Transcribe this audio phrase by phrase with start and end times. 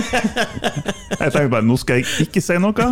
[0.00, 2.86] Jeg tenkte bare nå skal jeg ikke si noe.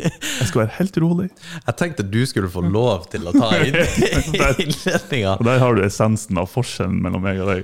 [0.00, 1.28] Jeg skal være helt rolig.
[1.66, 3.76] Jeg tenkte du skulle få lov til å ta inn
[4.64, 7.60] innledninga Og der har du essensen av forskjellen mellom meg og deg.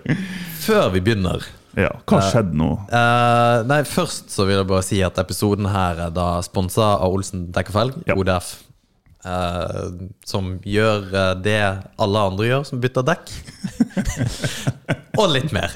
[0.67, 1.41] før vi begynner.
[1.77, 2.71] Ja, Hva skjedde nå?
[2.89, 7.13] Uh, nei, Først så vil jeg bare si at episoden her er da sponsa av
[7.19, 8.17] Olsen Dekkerfelg, Ja.
[8.17, 8.55] ODF.
[9.27, 11.61] Eh, som gjør uh, det
[12.03, 13.33] alle andre gjør, som bytter dekk.
[15.21, 15.75] og litt mer.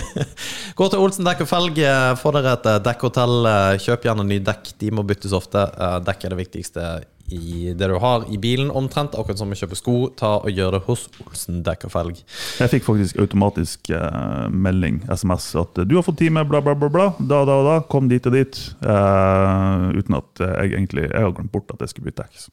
[0.78, 3.50] Gå til Olsen dekk og felg, eh, få dere et dekkhotell.
[3.84, 5.64] Kjøp gjerne nye dekk, de må byttes ofte.
[5.78, 6.88] Uh, Dekk er det viktigste
[7.32, 9.16] i det du har i bilen, omtrent.
[9.18, 9.94] Akkurat som å kjøpe sko.
[10.18, 12.20] Ta og Gjør det hos Olsen dekk og felg.
[12.60, 16.76] Jeg fikk faktisk automatisk eh, melding, SMS, at eh, du har fått time, bla, bla,
[16.78, 16.90] bla.
[16.92, 17.78] bla, Da, da, da.
[17.90, 18.60] Kom dit og dit.
[18.84, 22.48] Eh, uten at eh, jeg egentlig Jeg har glemt bort at jeg skulle bytte dekk.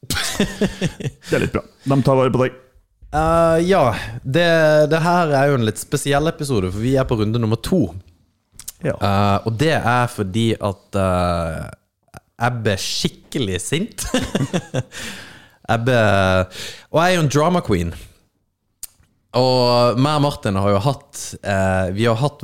[1.30, 1.64] Det er litt bra.
[1.88, 2.60] De tar vare på deg.
[3.12, 3.90] Uh, ja,
[4.24, 4.46] det,
[4.88, 7.90] det her er jo en litt spesiell episode, for vi er på runde nummer to.
[8.82, 8.96] Ja.
[8.96, 11.66] Uh, og det er fordi at eh,
[12.40, 14.06] jeg ble skikkelig sint.
[15.72, 15.98] Ebbe
[16.90, 17.92] Og jeg er jo en drama queen.
[19.32, 22.42] Og meg og Martin har jo hatt eh, Vi har hatt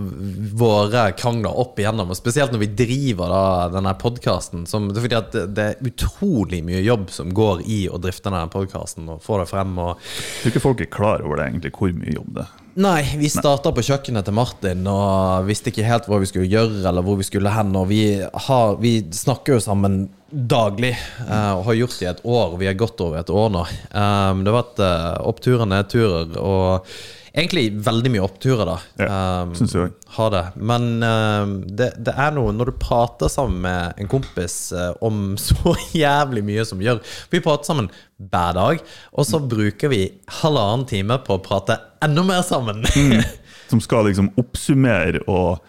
[0.57, 3.43] våre krangler opp igjennom, og spesielt når vi driver da
[3.75, 4.65] denne podkasten.
[4.65, 9.21] Fordi at det er utrolig mye jobb som går i å drifte denne podkasten og
[9.25, 9.77] få det frem.
[9.77, 12.57] og Jeg tror ikke folk er klar over det, egentlig, hvor mye jobb det er.
[12.79, 16.85] Nei, vi starta på kjøkkenet til Martin og visste ikke helt hva vi skulle gjøre,
[16.87, 17.73] eller hvor vi skulle hen.
[17.75, 20.93] Og vi, har, vi snakker jo sammen daglig,
[21.25, 22.55] eh, og har gjort det i et år.
[22.61, 23.65] Vi er godt over et år nå.
[23.91, 26.93] Um, det har vært eh, oppturer, nedturer, og
[27.39, 28.77] egentlig veldig mye oppturer, da.
[29.01, 29.09] Ja,
[29.43, 30.43] Um, synes jeg har det.
[30.57, 35.33] Men um, det, det er noe når du prater sammen med en kompis uh, om
[35.41, 40.03] så jævlig mye som gjør Vi prater sammen hver dag, og så bruker vi
[40.41, 42.83] halvannen time på å prate enda mer sammen.
[43.69, 45.61] Som skal liksom oppsummere og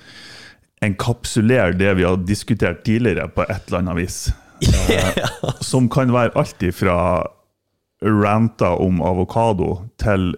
[0.86, 4.22] enkapsulere det vi har diskutert tidligere, på et eller annet vis.
[4.60, 6.98] Uh, Som kan være alt ifra
[8.04, 9.70] ranter om avokado
[10.02, 10.34] til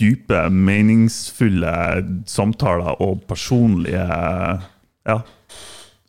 [0.00, 1.74] dype, meningsfulle
[2.28, 4.06] samtaler og personlige
[5.06, 5.18] ja,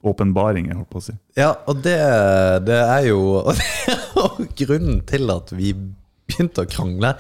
[0.01, 1.15] åpenbaringer, holdt på å si.
[1.39, 1.97] ja, og det,
[2.67, 3.21] det er jo
[4.21, 5.73] og grunnen til at vi
[6.31, 7.13] begynte å krangle.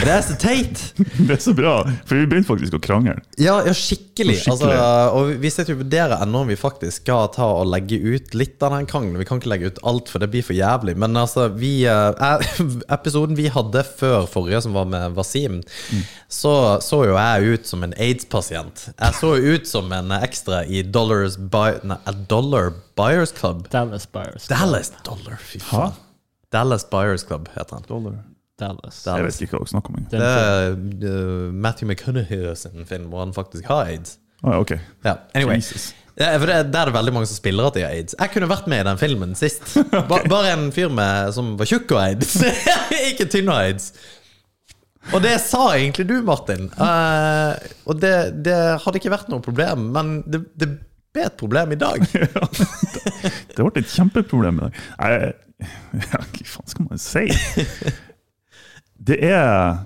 [0.00, 0.82] Det er så teit!
[1.26, 1.74] Det er så bra,
[2.08, 3.18] for vi begynte faktisk å krangle.
[3.40, 4.38] Ja, ja skikkelig.
[4.42, 4.72] Skikkelig.
[4.72, 8.34] Altså, og vi sitter og vurderer ennå om vi faktisk skal ta og legge ut
[8.36, 9.20] litt av den krangelen.
[9.20, 10.96] Vi kan ikke legge ut alt, for det blir for jævlig.
[11.00, 12.46] Men altså, vi eh, er,
[12.96, 15.60] Episoden vi hadde før forrige, som var med Wasim,
[16.32, 16.52] så
[16.82, 18.86] så jo jeg ut som en aids-pasient.
[18.92, 21.98] Jeg så jo ut som en ekstra i Dollars by, Nei,
[22.30, 23.68] Dollar Buyers Club.
[23.70, 24.46] Dallas Buyers.
[24.46, 24.58] Club.
[24.58, 25.92] Dallas Dollar, fy faen.
[26.52, 27.84] Dallas Buyers Club heter han.
[27.88, 28.18] Dollar.
[28.62, 29.02] Dallas.
[29.06, 30.06] Jeg vet ikke hva dere snakker om.
[30.12, 34.16] Det er uh, Matthew McConaughey sin film hvor han faktisk har aids.
[34.42, 34.72] Oh, ok.
[35.06, 35.58] Ja, anyway.
[35.60, 35.90] Jesus.
[36.18, 38.14] Ja, for det, det, er det veldig mange som spiller at de har aids.
[38.18, 39.62] Jeg kunne vært med i den filmen sist.
[40.10, 42.34] Ba, bare en fyr med, som var tjukk og aids.
[43.10, 43.92] ikke tynn og aids.
[45.14, 46.68] Og det sa egentlig du, Martin.
[46.78, 47.54] Uh,
[47.90, 48.12] og det,
[48.46, 50.68] det hadde ikke vært noe problem, men det, det
[51.14, 52.04] ble et problem i dag.
[53.52, 54.78] Det ble et kjempeproblem i dag.
[54.98, 57.22] Jeg- Ja, hva faen skal man si?
[59.02, 59.82] Det er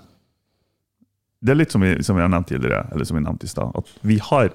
[1.41, 3.51] Det er litt som vi, som vi har nevnt tidligere, eller som vi nevnte i
[3.51, 4.49] stad, at vi har,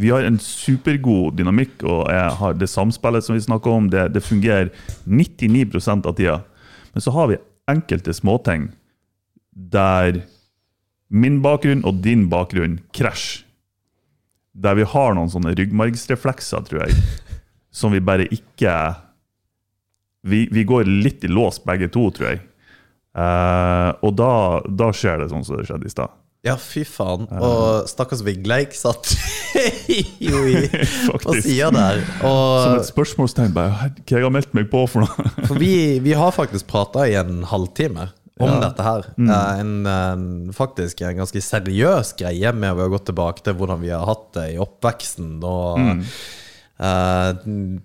[0.00, 4.22] vi har en supergod dynamikk, og har det samspillet som vi snakker om, det, det
[4.24, 4.70] fungerer
[5.04, 6.38] 99% av tida.
[6.94, 8.70] Men så har vi enkelte småting
[9.50, 10.22] der
[11.12, 13.44] min bakgrunn og din bakgrunn krasjer.
[14.56, 16.96] Der vi har noen sånne ryggmargsreflekser, tror jeg,
[17.82, 18.72] som vi bare ikke
[20.26, 22.40] Vi, vi går litt i lås, begge to, tror jeg.
[23.16, 24.30] Eh, og da,
[24.68, 26.12] da skjer det sånn som det skjedde i stad.
[26.46, 27.24] Ja, fy faen.
[27.42, 29.08] Og stakkars Vigleik satt
[30.22, 30.60] jo i,
[31.24, 32.04] på sida der.
[32.20, 33.50] Som et spørsmålstegn.
[33.56, 35.32] bare, «Hva jeg har meldt meg på for noe?
[35.48, 35.72] For vi,
[36.04, 38.60] vi har faktisk prata i en halvtime om Ja.
[38.68, 39.06] dette her.
[39.16, 39.30] Mm.
[39.32, 44.04] En, en, faktisk en ganske seriøs greie med å gå tilbake til hvordan vi har
[44.06, 45.38] hatt det i oppveksten.
[45.40, 46.04] Og
[46.78, 47.30] eh,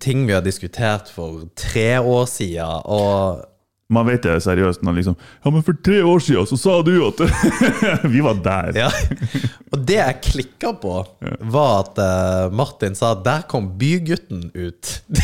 [0.04, 2.84] ting vi har diskutert for tre år siden.
[2.92, 3.48] Og
[3.92, 6.78] Man vet det er seriøst når liksom Ja, men for tre år siden så sa
[6.88, 7.20] du at
[8.14, 8.72] Vi var der.
[8.86, 8.90] Ja.
[9.72, 10.96] Og det jeg klikka på,
[11.52, 14.98] var at uh, Martin sa at der kom bygutten ut.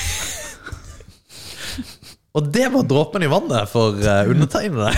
[2.37, 4.91] og det var dråpen i vannet for uh, undertegnede.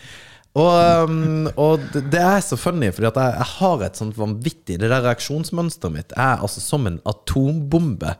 [0.58, 4.88] og, um, og det- er så funny, fordi jeg, jeg har et sånt vanvittig Det
[4.90, 8.14] der reaksjonsmønsteret mitt er altså som en atombombe.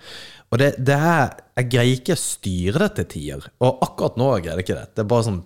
[0.48, 3.48] Og det, det er Jeg greier ikke å styre det til tider.
[3.64, 4.88] Og akkurat nå greier jeg ikke det.
[4.94, 5.42] Det er bare sånn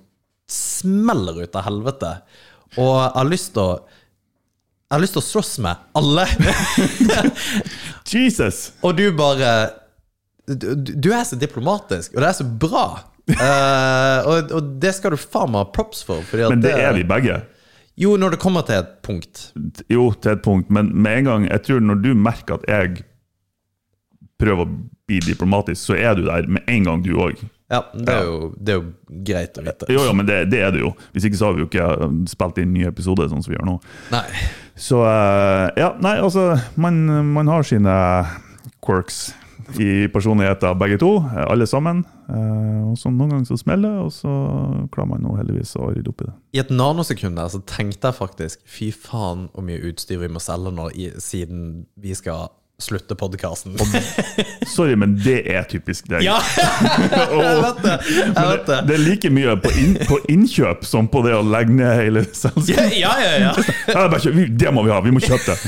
[0.53, 2.13] smeller ut av helvete.
[2.77, 6.27] Og jeg har lyst til å Jeg har lyst til å slåss med alle.
[8.13, 8.67] Jesus!
[8.85, 9.53] Og du bare
[10.45, 12.87] du, du er så diplomatisk, og det er så bra.
[13.31, 16.27] Uh, og, og det skal du faen meg ha props for.
[16.43, 17.39] Men det er vi begge.
[18.01, 19.47] Jo, når det kommer til et punkt.
[19.93, 23.05] Jo, til et punkt, men med en gang Jeg tror når du merker at jeg
[24.43, 24.71] prøver å
[25.09, 27.41] bli diplomatisk, så er du der med en gang, du òg.
[27.73, 29.87] Ja, det er, jo, det er jo greit å vite.
[29.89, 30.91] Jo, jo, men det, det er det jo.
[31.15, 31.87] Hvis ikke så har vi jo ikke
[32.29, 33.77] spilt inn nye episoder sånn som vi gjør nå.
[34.13, 34.27] Nei.
[34.77, 36.51] Så eh, ja, nei, altså
[36.81, 37.01] Man,
[37.33, 37.95] man har sine
[38.85, 39.31] quirks
[39.81, 41.15] i personligheter, begge to.
[41.47, 42.03] Alle sammen.
[42.29, 44.33] Eh, Og så Noen ganger så smeller det, og så
[44.93, 46.35] klarer man nå heldigvis å rydde opp i det.
[46.59, 50.43] I et nanosekund der så tenkte jeg faktisk Fy faen hvor mye utstyr vi må
[50.45, 52.51] selge nå i, siden vi skal
[52.83, 53.77] slutte podkasten.
[54.67, 56.25] Sorry, men det er typisk deg.
[56.27, 56.39] Ja!
[56.59, 57.97] jeg vet det.
[58.11, 58.97] Jeg vet det, det.
[58.97, 62.97] er like mye på, inn, på innkjøp som på det å legge ned hele selskapet.
[62.99, 63.53] Ja, ja, ja.
[63.89, 65.61] Ja, det, det må vi ha, vi må kjøpe det.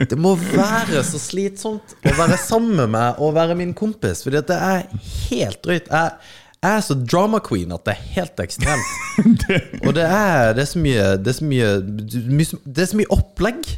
[0.10, 4.42] Det må være så slitsomt å være sammen med meg og være min kompis, Fordi
[4.48, 4.84] det er
[5.30, 5.88] helt drøyt.
[5.90, 6.12] Jeg,
[6.62, 9.46] jeg er så drama queen at det er helt ekstremt.
[9.84, 11.68] Og det er, det er så mye Det er så mye,
[12.30, 13.68] mye Det er så mye opplegg.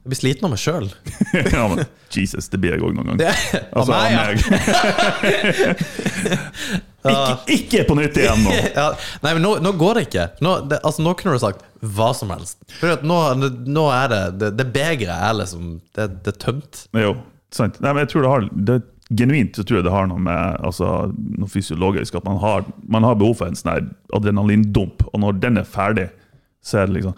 [0.00, 0.86] Jeg blir sliten av meg sjøl.
[1.54, 3.20] Ja, men Jesus, det blir jeg òg noen gang.
[3.76, 4.22] Altså, meg, ja.
[4.24, 5.82] av meg.
[7.10, 8.54] ikke, ikke på nytt igjen nå!
[8.80, 8.86] ja.
[9.22, 10.24] Nei, men nå, nå går det ikke.
[10.46, 12.64] Nå, det, altså, nå kunne du sagt hva som helst.
[12.80, 13.18] For nå,
[13.68, 16.82] nå er det Det, det begeret er liksom det, det er tømt.
[16.96, 17.14] Jo,
[17.54, 17.78] sant.
[17.84, 18.80] Nei, men jeg tror det har det,
[19.20, 23.04] Genuint så tror jeg det har noe med altså, noe fysiologisk at man har, man
[23.04, 26.08] har behov for en sånn adrenalindump, og når den er ferdig,
[26.62, 27.16] så er det liksom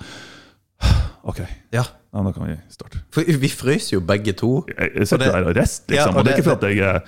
[1.31, 1.45] OK,
[1.77, 1.85] Ja.
[2.13, 3.01] Ja, da kan vi starte.
[3.15, 4.51] For vi frøs jo begge to.
[4.69, 6.15] Jeg, jeg sitter der og rest, Ja, liksom.
[6.15, 7.03] og og det er ikke for at jeg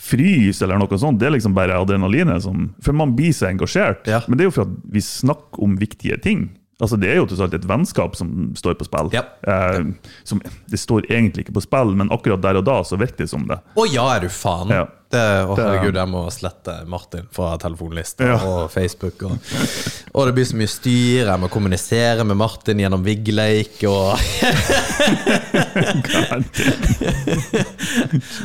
[0.00, 4.06] fryser eller noe sånt, det er liksom bare adrenalinet som For man blir så engasjert.
[4.08, 4.22] Ja.
[4.28, 6.46] Men det er jo for at vi snakker om viktige ting.
[6.80, 9.10] Altså Det er jo tross alt et vennskap som står på spill.
[9.12, 9.26] Ja.
[9.44, 9.90] Eh,
[10.24, 10.40] som,
[10.72, 13.44] det står egentlig ikke på spill, men akkurat der og da så virker det som
[13.50, 13.60] det.
[13.76, 14.72] Å ja, er du faen?
[14.72, 14.86] Ja.
[15.10, 18.36] Det, å, herregud, jeg må slette Martin fra telefonlista Ja.
[18.46, 19.22] og Facebook.
[19.26, 19.32] Og,
[20.14, 21.24] og det blir så mye styr.
[21.26, 23.80] Jeg må kommunisere med Martin gjennom Vigleik.
[23.90, 24.14] Og,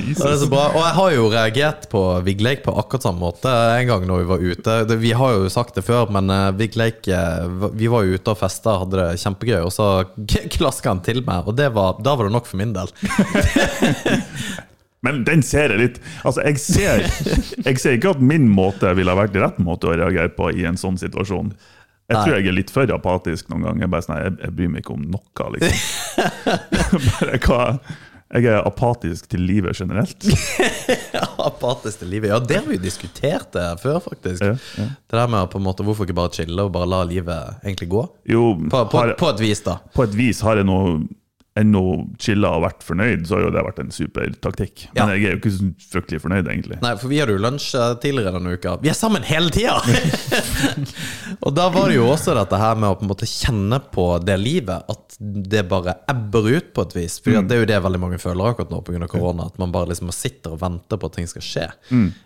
[0.10, 0.66] det er så bra.
[0.74, 4.30] Og jeg har jo reagert på Vigleik på akkurat samme måte en gang når vi
[4.34, 4.98] var ute.
[5.06, 7.46] Vi har jo sagt det før, men uh, Vigleik eh,
[7.78, 9.90] Vi var jo ute og festa, hadde det kjempegøy, og så
[10.58, 12.90] klaska han til meg, og det var, da var det nok for min del.
[15.06, 17.06] Men den ser jeg litt Altså, jeg ser,
[17.68, 20.66] jeg ser ikke at min måte ville ha vært rett måte å reagere på i
[20.68, 21.54] en sånn situasjon.
[22.06, 23.86] Jeg tror jeg er litt for apatisk noen ganger.
[23.88, 26.44] Jeg, bare sånn, jeg, jeg bryr meg ikke om noe, liksom.
[27.16, 27.62] Bare hva
[28.36, 30.26] Jeg er apatisk til livet generelt.
[31.50, 32.30] Apatisk til livet.
[32.34, 34.42] Ja, det har vi jo diskutert det før, faktisk.
[34.44, 34.88] Ja, ja.
[34.98, 37.90] Det der med på en måte hvorfor ikke bare chille og bare la livet egentlig
[37.94, 38.02] gå.
[38.34, 39.78] Jo, På, på, har, på et vis, da.
[39.94, 40.80] på et vis har jeg nå
[41.56, 41.82] ennå
[42.20, 44.90] chilla og vært fornøyd, så har jo det vært en super taktikk.
[44.94, 45.16] Men Ja.
[45.16, 46.82] jeg er jo ikke så fryktelig fornøyd, egentlig.
[46.84, 48.74] Nei, for vi hadde jo lunsj eh, tidligere denne uka.
[48.84, 49.78] Vi er sammen hele tida!
[51.46, 54.08] og da var det jo også dette her med å på en måte kjenne på
[54.26, 57.18] det livet, at det bare ebber ut på et vis.
[57.24, 59.08] For det er jo det veldig mange føler akkurat nå pga.
[59.08, 61.68] korona, at man bare liksom sitter og venter på at ting skal skje.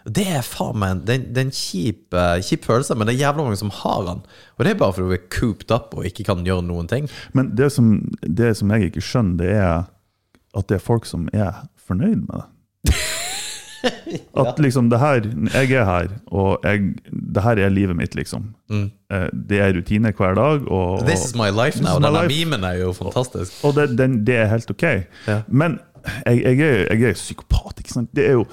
[0.06, 3.28] Det er faen meg det, det er en kjip, eh, kjip følelse, men det er
[3.28, 4.26] jævla mange som har den.
[4.58, 7.10] Og det er bare fordi du er cooped up og ikke kan gjøre noen ting.
[7.38, 7.94] Men det som,
[8.26, 9.88] det som jeg ikke skjønner, det er
[10.58, 12.96] at det er folk som er fornøyd med det.
[14.42, 16.96] At liksom det her, Jeg er her, og jeg,
[17.36, 18.54] det her er livet mitt, liksom.
[18.70, 18.90] Mm.
[19.50, 20.66] Det er rutine hver dag.
[20.68, 22.00] Og, This is my life now.
[22.02, 23.60] Denne memen er jo fantastisk.
[23.64, 24.88] Og det, den, det er helt ok.
[25.28, 25.42] Ja.
[25.48, 25.80] Men
[26.26, 28.12] jeg, jeg, er, jeg er psykopat, ikke sant?
[28.16, 28.46] Det er jo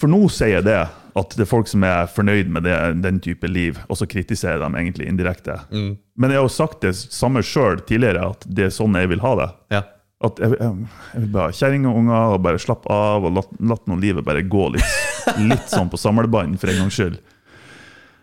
[0.00, 0.78] For nå sier jeg det,
[1.20, 4.62] at det er folk som er fornøyd med det, den type liv, og så kritiserer
[4.62, 5.58] de egentlig indirekte.
[5.68, 5.90] Mm.
[6.16, 9.20] Men jeg har jo sagt det samme sjøl tidligere, at det er sånn jeg vil
[9.24, 9.48] ha det.
[9.76, 9.82] Ja.
[10.20, 13.38] At jeg, jeg, jeg vil bare ha kjerring og unger og bare slappe av og
[13.38, 14.96] latt, latt livet bare gå litt,
[15.40, 17.16] litt sånn på samlebånd for en gangs skyld.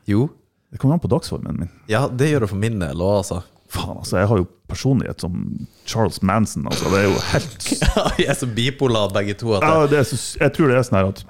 [0.06, 0.28] Jo.
[0.70, 1.72] Det kommer an på dagsformen min.
[1.90, 3.42] Ja, det gjør det for min del òg, altså.
[3.72, 5.42] Faen, altså, jeg har jo personlighet som
[5.90, 6.68] Charles Manson.
[6.70, 9.58] Altså, det er jo helt Ja, Vi er så bipolar begge to.
[9.58, 11.26] At ja, det er så, Jeg tror det er sånn her at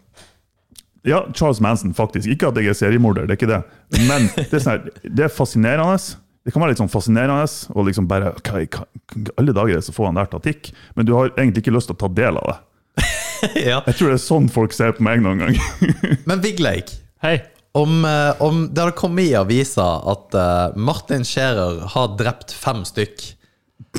[1.08, 2.28] Ja, Charles Manson, faktisk.
[2.30, 3.62] Ikke at jeg er seriemorder, det er ikke det.
[4.10, 6.18] Men det er, sånn her, det er fascinerende.
[6.48, 7.44] Det kan være litt sånn fascinerende
[7.76, 8.86] og liksom bare hva, hva,
[9.36, 12.00] Alle dager så får han der taktikk, men du har egentlig ikke lyst til å
[12.06, 12.58] ta del av det.
[13.68, 13.82] ja.
[13.84, 15.60] Jeg tror det er sånn folk ser på meg noen gang.
[16.30, 17.36] Men Vigleik, Hei.
[17.78, 22.82] om, eh, om det hadde kommet i avisa at uh, Martin Scherer har drept fem
[22.88, 23.28] stykk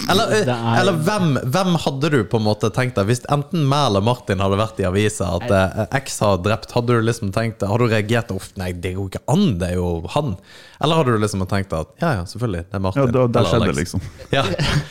[0.09, 3.65] Eller, eh, er- eller hvem, hvem hadde du på en måte tenkt deg Hvis enten
[3.67, 7.33] meg eller Martin hadde vært i avisa at eh, X har drept, hadde du liksom
[7.35, 10.37] tenkt Hadde du reagert Uff, nei, det går ikke an, det er jo han.
[10.85, 13.03] Eller hadde du liksom tenkt at ja, ja, selvfølgelig, det er Martin.
[13.03, 13.81] Ja, da, der skjedde det, Alex.
[13.83, 14.01] liksom.
[14.39, 14.45] Ja.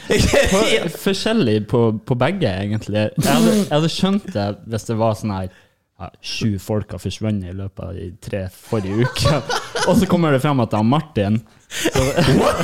[1.08, 3.08] Forskjellig på, på begge, egentlig.
[3.22, 5.50] Jeg hadde, jeg hadde skjønt det hvis det var sånn her
[5.98, 9.40] ja, Sju folk har forsvunnet i løpet av de tre forrige uker,
[9.88, 11.40] og så kommer det frem at det er Martin.
[11.68, 12.04] Så,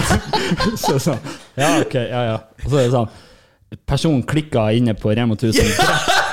[0.86, 1.18] så så,
[1.58, 2.38] Ja, ok, ja, ja.
[2.64, 3.10] Og så er det sånn
[3.90, 5.66] Personen klikka inne på Rema 1000.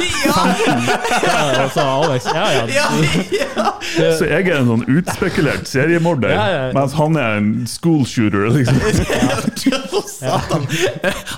[0.01, 2.67] Ja, så Alex Ja, ja.
[2.75, 2.87] Ja,
[3.99, 4.11] ja.
[4.19, 6.63] Så jeg er en sånn utspekulert seriemorder, Ja, ja.
[6.77, 8.49] mens han er en school shooter.
[8.55, 8.81] Liksom.
[10.21, 10.67] Satan.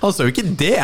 [0.03, 0.79] Han sa jo ikke det!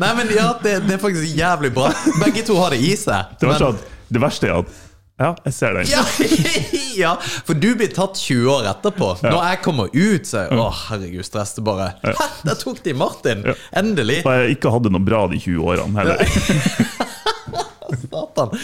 [0.00, 1.90] Nei, men ja, det, det er faktisk jævlig bra.
[2.22, 3.34] Begge to har det i seg.
[3.40, 4.78] Det, verste, Men- det verste er at
[5.20, 5.88] Ja, jeg ser den.
[5.90, 6.00] ja,
[7.02, 7.10] ja,
[7.44, 9.10] for du blir tatt 20 år etterpå.
[9.26, 11.90] Når jeg kommer ut, så er jeg, Å, herregud, stress det bare.
[12.00, 13.44] Hæ, der tok de Martin!
[13.76, 14.22] Endelig!
[14.24, 16.24] For jeg ikke hadde noe bra de 20 årene heller.
[18.10, 18.56] Satan.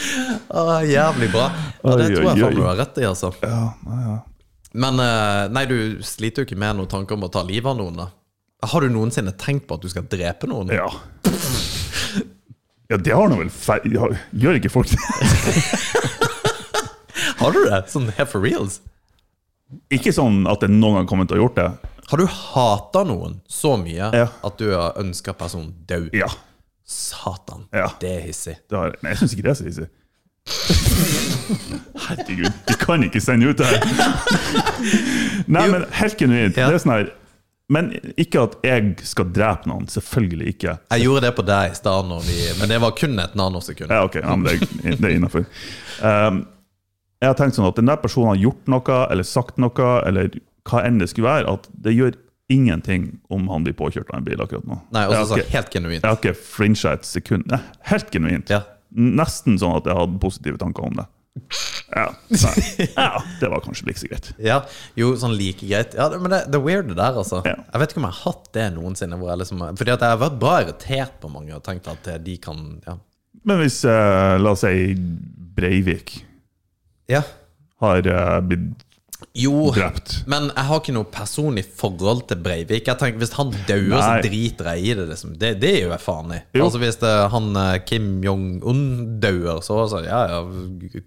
[0.48, 1.50] Å, jævlig bra.
[1.82, 3.34] Ja, det tror jeg faen du har rett i, altså.
[3.44, 4.16] Ja, ja, ja.
[4.76, 7.78] Men eh, nei, du sliter jo ikke med noen tanker om å ta livet av
[7.78, 8.08] noen, da?
[8.66, 10.72] Har du noensinne tenkt på at du skal drepe noen?
[10.72, 10.88] Ja.
[12.88, 16.12] Ja, det har nå vel feil Gjør ikke folk det?
[17.38, 17.83] Har du det?
[17.93, 18.81] Sånn helt for reals?
[19.93, 21.93] Ikke sånn at jeg noen gang kommer til å ha gjort det.
[22.07, 24.28] Har du hata noen så mye Ja.
[24.47, 26.11] at du har ønska personen død?
[26.14, 26.28] Ja.
[26.87, 27.88] Satan, Ja.
[27.99, 28.57] det er hissig.
[28.71, 29.88] Det har, nei, jeg syns ikke det er så hissig.
[32.07, 33.83] Herregud, du kan ikke sende ut det her!
[35.50, 35.73] Nei, Jo.
[35.73, 36.57] men helt genuint.
[36.57, 36.69] Ja.
[36.71, 37.12] Det er sånn her
[37.69, 39.88] Men ikke at jeg skal drepe noen.
[39.90, 40.76] Selvfølgelig ikke.
[40.95, 43.90] Jeg gjorde det på deg i stad, men det var kun et nanosekund.
[43.90, 45.47] Ja, ok, ja, men det, er- er innafor.
[45.99, 46.45] Um,
[47.23, 50.30] jeg har tenkt sånn at den der personen har gjort noe, eller sagt noe, eller
[50.66, 52.16] hva enn det skulle være, at det gjør
[52.52, 54.78] ingenting om han blir påkjørt av en bil akkurat nå.
[54.94, 56.00] Nei, også har sånn ikke, helt genuint.
[56.02, 57.46] jeg har ikke frincha et sekund.
[57.50, 58.52] Nei, helt genuint.
[58.52, 58.62] Ja.
[58.94, 61.06] Nesten sånn at jeg hadde positive tanker om det.
[61.92, 62.06] Ja,
[62.96, 63.08] ja
[63.40, 64.30] det var kanskje like så greit.
[64.42, 64.61] Ja,
[64.99, 65.96] jo, sånn like greit.
[65.99, 67.42] Ja, men det, det weird det der, altså.
[67.49, 67.58] Ja.
[67.73, 69.18] Jeg vet ikke om jeg har hatt det noensinne.
[69.20, 72.08] Hvor jeg liksom, fordi at jeg har vært bra irritert på mange og tenkt at
[72.25, 72.99] de kan Ja.
[73.46, 74.94] Men hvis, eh, la oss si,
[75.56, 76.16] Breivik
[77.12, 77.22] ja.
[77.82, 78.82] har eh, blitt
[79.36, 82.84] Jo, drept men jeg har ikke noe personlig forhold til Breivik.
[82.88, 85.06] Jeg tenker, Hvis han dauer, så driter jeg i det.
[85.08, 85.30] Liksom.
[85.40, 86.40] Det, det gjør jeg faen i.
[86.56, 86.66] Jo.
[86.66, 88.82] Altså Hvis det, han eh, Kim Jong-un
[89.22, 90.40] dauer, så, så ja, ja,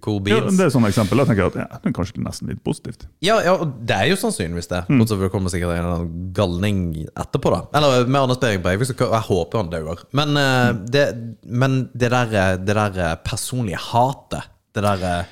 [0.06, 0.39] cool ja.
[0.46, 1.22] Det er et sånt eksempel.
[1.25, 3.06] Tenker jeg at ja, det er kanskje nesten litt positivt.
[3.25, 4.82] Ja, ja, det er jo sannsynligvis det.
[4.89, 5.03] Mm.
[5.03, 6.82] Bortsett fra det kommer sikkert en galning
[7.13, 7.62] etterpå, da.
[7.77, 10.06] Eller med Anders Behring Breivik, så jeg håper han dauer.
[10.18, 10.82] Men, eh, Mm.
[10.94, 11.06] det,
[11.46, 15.24] men det der, eh, det der eh, personlige hatet, det der eh,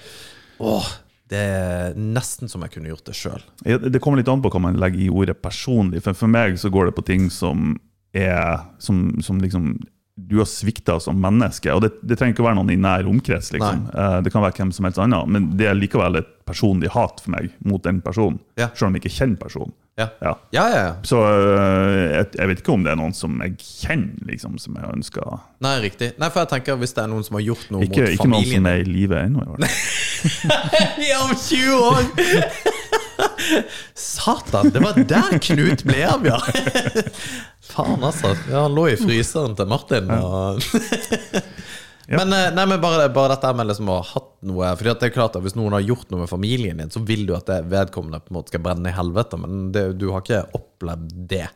[0.64, 0.88] Åh,
[1.32, 3.44] det er nesten som jeg kunne gjort det sjøl.
[3.64, 6.02] Det kommer litt an på hva man legger i ordet personlig.
[6.06, 7.76] For, for meg så går det på ting som
[8.16, 9.76] er Som, som liksom
[10.18, 11.70] du har svikta som menneske.
[11.74, 13.52] Og det, det trenger ikke å være noen i nær omkrets.
[13.54, 13.84] liksom.
[13.94, 17.22] Eh, det kan være hvem som helst annen, men det er likevel et personlig hat
[17.22, 18.40] for meg mot den personen.
[18.58, 18.72] Ja.
[18.74, 19.76] Selv om jeg ikke kjenner personen.
[19.98, 20.08] Ja.
[20.22, 20.32] Ja.
[20.54, 20.94] ja, ja, ja.
[21.10, 24.78] Så eh, jeg, jeg vet ikke om det er noen som jeg kjenner, liksom, som
[24.78, 26.12] jeg ønsker Nei, riktig.
[26.22, 28.30] Nei, for jeg tenker hvis det er noen som har gjort noe Ikke, mot ikke
[28.30, 31.22] noen som er i live ennå, i hvert fall.
[31.28, 32.04] Om 20 år!
[33.98, 36.38] Satan, det var der Knut ble av, ja!
[37.68, 38.34] Faen, altså.
[38.50, 40.12] Ja, han lå i fryseren til Martin.
[40.14, 40.62] Og...
[42.08, 42.22] Ja.
[42.22, 45.10] Men, eh, nei, men bare, bare dette med liksom å ha hatt noe Fordi det
[45.10, 47.50] er klart at Hvis noen har gjort noe med familien din, så vil du at
[47.50, 49.40] det vedkommende på en måte skal brenne i helvete.
[49.42, 51.50] Men det, du har ikke opplevd det.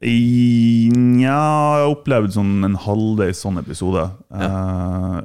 [0.00, 4.06] Nja, jeg har opplevd sånn en halvveis sånn episode.
[4.28, 5.18] Eh,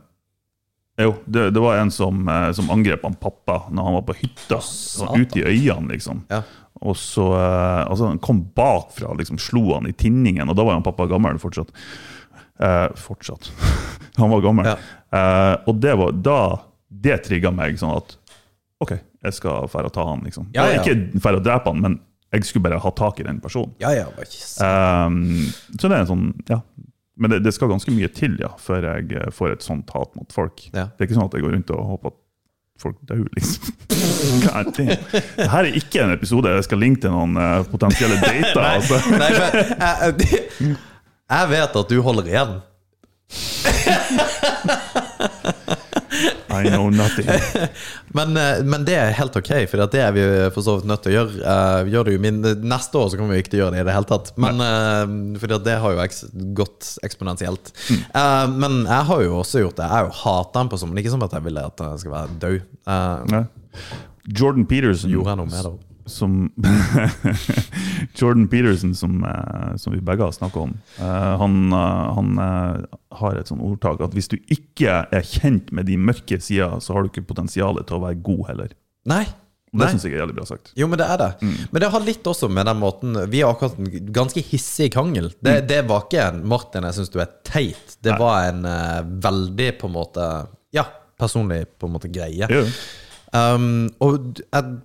[1.06, 4.18] jo, det, det var en som, eh, som angrep han pappa når han var på
[4.22, 4.62] hytta.
[4.64, 6.24] Sånn, ute i øynene, liksom.
[6.32, 6.44] Ja.
[6.86, 10.78] Og så eh, altså, Han kom bakfra liksom slo han i tinningen, og da var
[10.78, 11.74] han pappa gammel fortsatt.
[12.62, 13.52] Eh, fortsatt.
[14.22, 14.70] han var gammel.
[14.70, 14.78] Ja.
[15.16, 16.40] Eh, og det var da
[16.88, 18.16] Det trigga meg sånn at
[18.84, 18.92] OK,
[19.24, 20.50] jeg skal dra og ta han, liksom.
[20.56, 20.82] Ja, ja.
[20.84, 22.00] Ikke dra og drepe han, men
[22.36, 23.72] jeg skulle bare ha tak i den personen.
[23.80, 25.48] Ja, ja, bare ikke Um,
[25.80, 26.60] så det er en sånn, ja.
[27.16, 30.12] Men det, det skal ganske mye til ja, før jeg eh, får et sånt hat
[30.20, 30.66] mot folk.
[30.74, 30.90] Ja.
[30.92, 32.20] Det er ikke sånn at jeg går rundt og håper at
[32.82, 33.64] folk dør, liksom.
[34.76, 38.62] Det her er ikke en episode jeg skal linke til noen eh, potensielle dater.
[38.62, 39.00] altså.
[39.12, 39.46] Nei, men
[40.22, 40.76] jeg,
[41.32, 42.54] jeg vet at du holder igjen.
[46.56, 47.28] I know nothing.
[48.16, 50.24] Men, eh, men det er helt ok, for det er vi
[50.56, 51.40] for så vidt nødt til å gjøre.
[51.52, 53.88] Eh, gjør det min, Neste år så kommer vi ikke til å gjøre det i
[53.90, 54.32] det hele tatt.
[54.40, 56.22] Men uh, fordi det har jo eks,
[56.56, 57.74] gått eksponentielt.
[57.92, 59.90] Eh, men jeg har jo også gjort det.
[59.90, 61.04] Jeg har jo hata den på sommeren.
[61.04, 62.72] ikke som at jeg ville at han skal være død.
[62.88, 63.44] Uh,
[64.26, 65.95] Jordan Peterson Gjorde noe med det?
[66.06, 66.52] Som
[68.18, 72.38] Jordan Peterson, som, eh, som vi begge har snakka om, eh, han, eh, han
[73.20, 76.96] har et sånt ordtak at hvis du ikke er kjent med de mørke sider, så
[76.96, 78.78] har du ikke potensial til å være god heller.
[79.10, 79.26] Nei.
[79.76, 80.70] Det syns jeg er jævlig bra sagt.
[80.80, 81.30] Jo, men det er det.
[81.74, 85.34] Men det har litt også med den måten Vi har akkurat en ganske hissig krangel.
[85.44, 87.98] Det, det var ikke en 'Martin, jeg syns du er teit'.
[88.00, 88.20] Det Nei.
[88.22, 90.30] var en uh, veldig på en måte
[90.72, 90.86] Ja,
[91.20, 92.48] personlig på en måte greie.
[93.36, 94.78] Um, og jeg,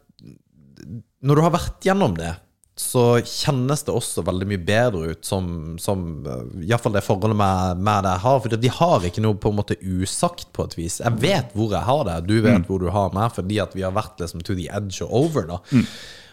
[1.20, 2.34] når du har vært gjennom det,
[2.80, 7.82] så kjennes det også veldig mye bedre ut som, som uh, Iallfall det forholdet med,
[7.84, 8.38] med det jeg har.
[8.40, 11.00] For vi har ikke noe på en måte usagt, på et vis.
[11.02, 13.84] Jeg vet hvor jeg har det, du vet hvor du har meg, fordi at vi
[13.84, 15.48] har vært liksom to the edge og over.
[15.50, 15.60] da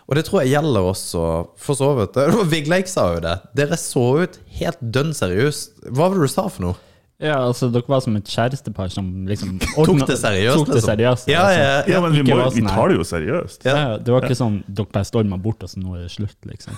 [0.08, 1.24] Og det tror jeg gjelder også
[1.60, 2.20] for så vidt.
[2.54, 3.38] Vigleik sa jo det.
[3.58, 5.82] Dere så ut helt dønn seriøst.
[5.90, 6.87] Hva var det du sa for noe?
[7.18, 10.90] Ja, altså, dere var som et kjærestepar som liksom Tok det seriøst, Tok det liksom.
[10.92, 11.62] seriøst Ja, altså.
[11.64, 13.66] ja, Ja, men vi, må, vi sånn tar det jo seriøst.
[13.66, 16.14] Ja, ja, det var ikke sånn dere bare storma bort, og så nå er det
[16.14, 16.78] slutt, liksom.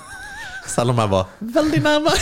[0.69, 1.25] Selv om jeg var
[1.57, 2.13] veldig nærme.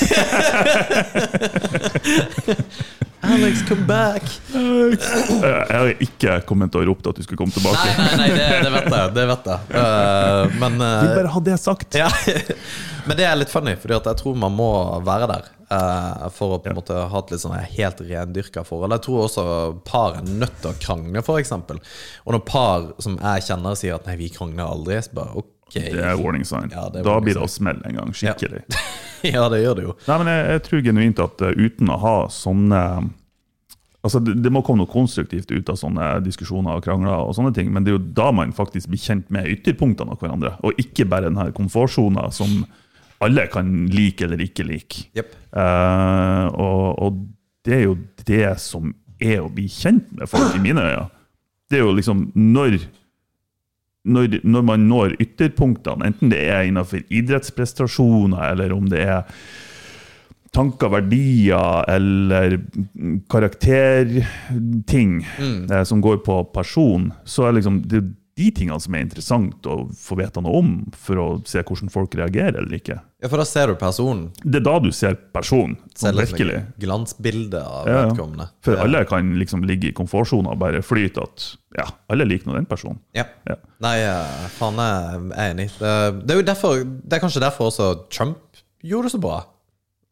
[3.28, 4.24] Alex, come back.
[4.54, 7.84] Jeg har ikke kommet til å ropt at du skulle komme tilbake.
[8.00, 9.12] nei, nei, det, det vet jeg.
[9.18, 9.60] Det vet jeg.
[9.74, 11.98] Uh, men uh, eh, bare ha det sagt.
[11.98, 12.10] ja.
[13.08, 14.72] Men det er litt funny, Fordi jeg tror man må
[15.06, 18.94] være der Uh, for å på en måte ha et litt sånn helt rendyrka forhold.
[18.96, 19.44] Jeg tror også
[19.84, 21.52] par er nødt til å krangle, f.eks.
[21.52, 25.36] Og når par som jeg kjenner sier at 'nei, vi krangler aldri', så bare
[25.68, 25.78] ok.
[25.78, 26.72] Det er warning sign.
[26.74, 28.64] Ja, er da warning blir det å smelle en gang, skikkelig.
[29.36, 29.96] ja, det gjør det jo.
[30.08, 32.84] Nei, men jeg, jeg tror genuint at eh, uten å ha sånne
[34.06, 37.50] Altså, det, det må komme noe konstruktivt ut av sånne diskusjoner og krangler, og sånne
[37.52, 40.80] ting, men det er jo da man faktisk blir kjent med ytterpunktene av hverandre, og
[40.80, 42.62] ikke bare denne komfortsona som
[43.26, 45.10] alle kan like eller ikke like.
[45.18, 45.34] Yep.
[45.52, 47.20] Uh, og, og
[47.68, 47.98] det er jo
[48.30, 51.08] det som er å bli kjent med folk, i mine øyne.
[51.68, 52.78] Det er jo liksom når
[54.08, 59.26] når, når man når ytterpunktene, enten det er innenfor idrettsprestasjoner, eller om det er
[60.56, 62.58] tanker, verdier eller
[63.30, 68.06] karakterting eh, som går på person, så er liksom det
[68.38, 72.16] de tingene som er interessant å få vite noe om, for å se hvordan folk
[72.20, 73.00] reagerer eller ikke.
[73.18, 74.28] Ja, For da ser du personen.
[74.44, 76.58] Det er da du ser personen, Ser sånn virkelig.
[76.60, 78.02] et glansbilde av Ja, ja.
[78.12, 78.46] vedkommende.
[78.62, 81.48] For alle kan liksom ligge i komfortsona og bare flyte at
[81.80, 83.00] ja, alle liker nå den personen.
[83.18, 83.26] Ja.
[83.50, 83.56] Ja.
[83.82, 83.96] Nei,
[84.60, 85.68] faen, jeg er enig.
[85.80, 85.96] Det,
[86.28, 88.38] det er jo derfor Det er kanskje derfor også Trump
[88.86, 89.40] gjorde det så bra.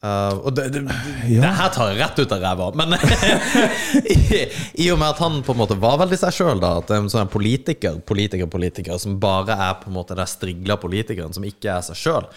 [0.06, 0.82] Uh, og det, det,
[1.26, 2.94] det her tar jeg rett ut av ræva, men
[4.14, 4.42] i,
[4.84, 7.02] i og med at han på en måte var veldig seg sjøl, at det er
[7.02, 11.48] en sånn politiker, politiker, politiker, som bare er på en måte den strigla politikeren som
[11.48, 12.28] ikke er seg sjøl.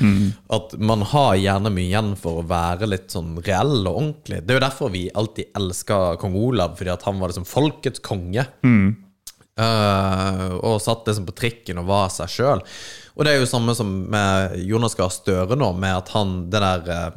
[0.54, 4.40] At man har gjerne mye igjen for å være litt sånn reell og ordentlig.
[4.44, 8.02] Det er jo derfor vi alltid elska kong Olav, fordi at han var liksom folkets
[8.04, 8.46] konge.
[9.58, 12.62] Eh, og satt liksom på trikken og var seg sjøl.
[13.18, 16.60] Og det er jo samme som med Jonas Gahr Støre nå, med at han det
[16.62, 17.08] der eh,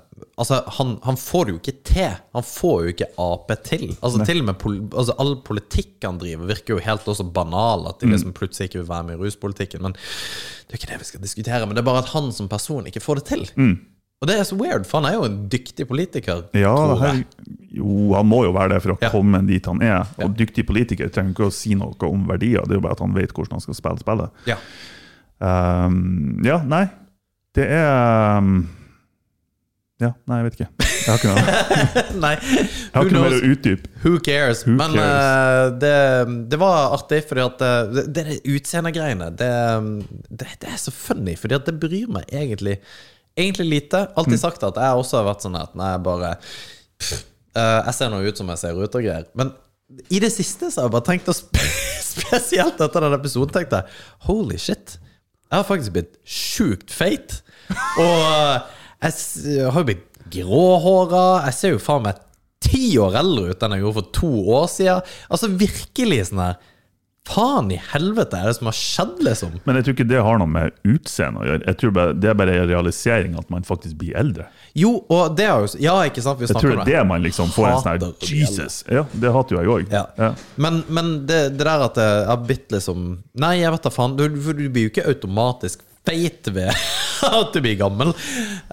[0.41, 2.13] Altså, han, han får det jo ikke til.
[2.33, 3.83] Han får jo ikke Ap til.
[4.01, 7.83] Altså, til og med pol altså, All politikk han driver, virker jo helt også banal.
[7.91, 9.83] At de liksom plutselig ikke vil være med i ruspolitikken.
[9.85, 11.65] Men det er ikke det vi skal diskutere.
[11.67, 13.43] Men det er bare at han som person ikke får det til.
[14.21, 16.43] Og det er så weird, for han er jo en dyktig politiker.
[16.57, 17.21] Ja, her,
[17.73, 19.09] jo, han må jo være det for å Ja.
[19.13, 20.05] komme dit han er.
[20.21, 20.31] Og Ja.
[20.41, 23.13] dyktig politiker trenger ikke å si noe om verdier, det er jo bare at han
[23.17, 24.29] vet hvordan han skal spille spillet.
[24.45, 24.57] Ja.
[25.41, 26.85] Um, ja, nei.
[27.57, 28.61] Det er um,
[30.01, 30.67] Ja, nei, jeg vet ikke.
[30.81, 31.55] Jeg har ikke noe,
[32.23, 33.89] Nei, jeg har who ikke noe mer å utdype.
[34.03, 34.61] Who cares?
[34.67, 35.25] Who Men cares?
[35.25, 35.93] Uh, det,
[36.53, 39.49] det var artig, fordi at eh, det, det utseendegreiene, det,
[40.29, 42.77] det, det er så funny, fordi at det bryr meg egentlig
[43.39, 43.99] Egentlig lite.
[44.19, 44.41] Alltid Mm.
[44.41, 46.33] sagt at jeg også har vært sånn at nei, bare
[46.99, 47.21] pff,
[47.55, 49.29] uh, Jeg ser nå ut som jeg ser ut og greier.
[49.39, 49.53] Men
[50.11, 51.55] i det siste så har jeg bare tenkt å sp
[52.11, 54.97] Spesielt etter den episoden tenkte jeg Holy shit.
[55.51, 57.41] Jeg har faktisk blitt sjukt feit.
[57.99, 58.69] Og eh,
[59.03, 61.25] jeg har jo blitt gråhåra.
[61.49, 62.21] Jeg ser jo faen meg
[62.61, 65.09] ti år eldre ut enn jeg gjorde for to år siden.
[65.27, 66.59] Altså virkelig sånn her
[67.29, 69.59] Faen i helvete er det som har skjedd, liksom?
[69.67, 71.61] Men jeg tror ikke det har noe med utseende å gjøre.
[71.67, 74.47] Jeg tror bare, Det er bare en realisering at man faktisk blir eldre.
[74.73, 76.41] Jo, og det har jo Ja, ikke sant?
[76.41, 78.81] Vi Jeg tror om det er det man liksom får en sånn her Jesus!
[78.89, 79.93] Ja, det hater jo jeg òg.
[79.93, 80.31] Ja.
[80.55, 83.05] Men, men det, det der at jeg har blitt liksom
[83.37, 84.17] Nei, jeg vet da faen.
[84.17, 86.73] Du, du blir jo ikke automatisk feit ved
[87.41, 88.15] at du blir gammel.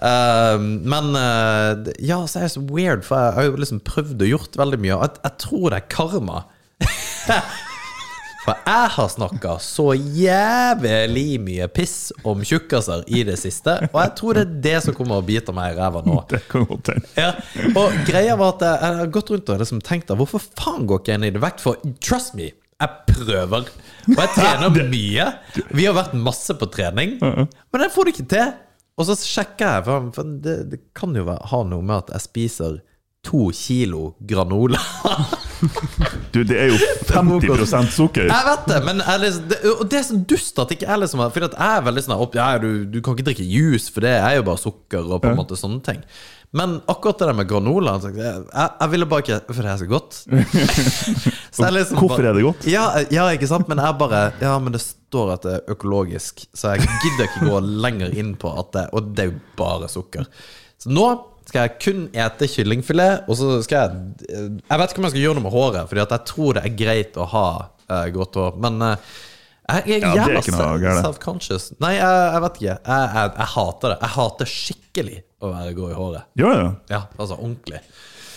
[0.01, 0.57] Uh,
[0.89, 4.33] men uh, ja, så er det så weird, for jeg har jo liksom prøvd og
[4.33, 4.95] gjort veldig mye.
[4.97, 6.45] Jeg, jeg tror det er karma.
[8.49, 14.13] For jeg har snakka så jævlig mye piss om tjukkaser i det siste, og jeg
[14.17, 16.15] tror det er det som kommer å bite meg i ræva nå.
[16.31, 17.11] Det kan godt hende.
[17.13, 17.27] Ja,
[17.77, 21.01] og greia var at jeg jeg har gått rundt og liksom tenkt Hvorfor faen går
[21.03, 21.61] ikke jeg ned i vekt?
[21.61, 23.67] For trust me, Jeg prøver.
[24.07, 25.25] Og jeg trener mye.
[25.75, 28.53] Vi har vært masse på trening, men jeg får det ikke til.
[28.97, 32.15] Og så sjekker jeg, for, for det, det kan jo være, ha noe med at
[32.15, 32.79] jeg spiser
[33.27, 34.81] to kilo granola.
[36.33, 36.77] Du, det er jo
[37.09, 38.27] 50 sukker.
[38.29, 41.01] Jeg vet det, men jeg liksom, det, og det er så dust at ikke jeg
[41.03, 44.05] liksom For jeg er veldig sånn opp, ja, du, du kan ikke drikke juice, for
[44.05, 46.03] det er jo bare sukker og på en måte sånne ting.
[46.55, 49.77] Men akkurat det der med granola altså, Jeg, jeg ville bare ikke For det er
[49.77, 50.15] så godt.
[51.53, 52.65] Så jeg liksom Hvorfor bare- er det godt?
[52.69, 53.67] Ja, ja, ikke sant?
[53.69, 57.51] Men jeg bare Ja, men det står at det er økologisk, så jeg gidder ikke
[57.51, 60.25] gå lenger inn på at det Og det er jo bare sukker.
[60.81, 61.05] Så nå
[61.49, 65.25] skal jeg kun ete kyllingfilet, og så skal jeg Jeg vet ikke om jeg skal
[65.25, 68.61] gjøre noe med håret, Fordi jeg tror det er greit å ha uh, grått hår,
[68.61, 69.17] men uh,
[69.69, 71.69] jeg, jeg Ja, det er ikke noe self-conscious.
[71.83, 72.75] Nei, jeg, jeg vet ikke.
[72.89, 73.97] Jeg, jeg, hater det.
[74.01, 76.29] Jeg hater skikkelig å være grå i håret.
[76.41, 76.69] Ja, ja.
[76.89, 77.81] Ja, altså ordentlig.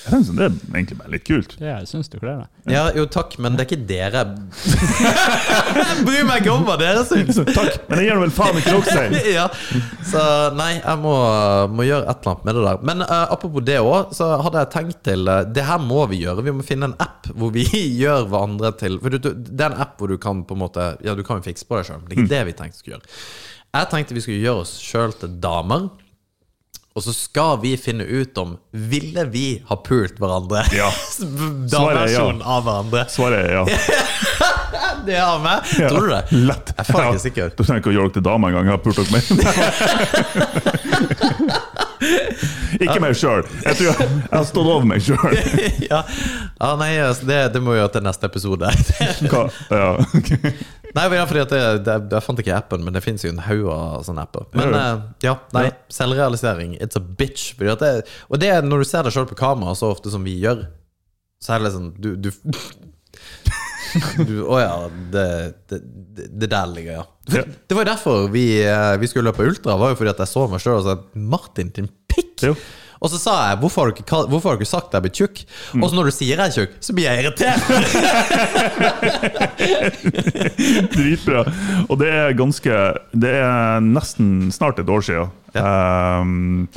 [0.02, 1.52] Jeg synes det er egentlig bare litt kult.
[1.60, 2.72] Ja, jeg syns du kler deg.
[2.72, 7.04] Ja, jo takk, men det er ikke dere Jeg bryr meg ikke om hva dere
[7.06, 7.38] syns!
[7.56, 9.46] Takk, men jeg gir vel faen ikke dere ja.
[10.06, 10.24] Så
[10.58, 11.14] nei, jeg må,
[11.74, 12.82] må gjøre et eller annet med det der.
[12.90, 16.22] Men uh, apropos det òg, så hadde jeg tenkt til uh, Det her må vi
[16.24, 16.46] gjøre.
[16.46, 17.66] Vi må finne en app hvor vi
[18.02, 20.64] gjør hverandre til For du, du, det er en app hvor du kan på en
[20.64, 22.06] måte Ja, du kan jo fikse på deg sjøl.
[22.06, 23.18] Det er ikke det vi tenkte vi skulle gjøre.
[23.72, 25.90] Jeg tenkte vi skulle gjøre oss sjøl til damer.
[26.92, 30.64] Og så skal vi finne ut om Ville vi ha pult hverandre?
[30.76, 30.90] Ja.
[31.72, 33.06] Dameversjonen av hverandre.
[33.12, 33.64] Svaret er ja.
[35.06, 35.48] Det har vi.
[35.82, 35.88] ja.
[35.90, 36.22] Tror du det?
[36.46, 36.68] Lett.
[36.76, 37.48] Jeg er faen ikke sikker.
[37.56, 38.64] Du trenger ikke å gjøre dere til dame engang.
[38.68, 39.22] Jeg har pult dere med.
[42.86, 43.46] ikke meg sjøl.
[43.64, 45.36] Jeg tror jeg, jeg har stått over meg sjøl.
[45.90, 46.02] ja.
[46.04, 48.72] ja, nei, altså, det, det må gjøre til neste episode.
[49.72, 49.86] Ja.
[50.02, 50.52] okay.
[50.96, 53.40] nei, men ja, fordi det, det, Jeg fant ikke appen, men det fins jo en
[53.46, 54.46] haug av sånne apper.
[54.58, 57.52] Men Ja, eh, ja, nei, selvrealisering, it's a bitch.
[57.58, 57.92] Det,
[58.28, 60.66] og det er når du ser deg sjøl på kamera så ofte som vi gjør,
[61.42, 62.30] så er det liksom Du, du
[64.26, 64.76] du, Å ja,
[65.12, 65.26] det,
[65.68, 65.80] det,
[66.16, 67.06] det, det der ligger, ja.
[67.30, 67.44] Ja.
[67.46, 70.46] Det var derfor vi, eh, vi skulle løpe ultra, var jo fordi at jeg så
[70.50, 72.48] meg sjøl og sa Martin, din pikk!
[72.50, 72.56] Jo.
[73.02, 75.04] Og så sa jeg hvorfor har du ikke, hvorfor har du ikke sagt at jeg
[75.06, 75.40] blir tjukk?
[75.74, 75.82] Mm.
[75.82, 77.62] Og så når du sier jeg er tjukk, så blir jeg irritert!
[80.94, 81.42] Dritbra.
[81.88, 82.78] Og det er ganske
[83.24, 85.34] Det er nesten snart et år siden.
[85.58, 86.68] Um,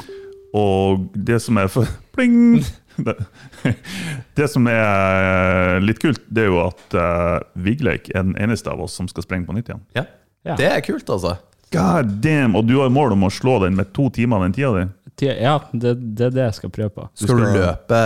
[0.55, 1.85] og det som er for
[2.17, 2.65] Pling!
[2.95, 3.15] Det,
[4.39, 8.81] det som er litt kult, det er jo at uh, Vigleik er den eneste av
[8.81, 9.83] oss som skal sprenge på nytt igjen.
[9.99, 10.07] Ja.
[10.45, 10.55] Ja.
[10.59, 11.35] Det er kult, altså.
[11.73, 12.55] God damn!
[12.55, 14.85] Og du har mål om å slå den med to timer den tida di?
[15.25, 17.07] Ja, det, det er det jeg skal prøve på.
[17.17, 17.99] Skal du løpe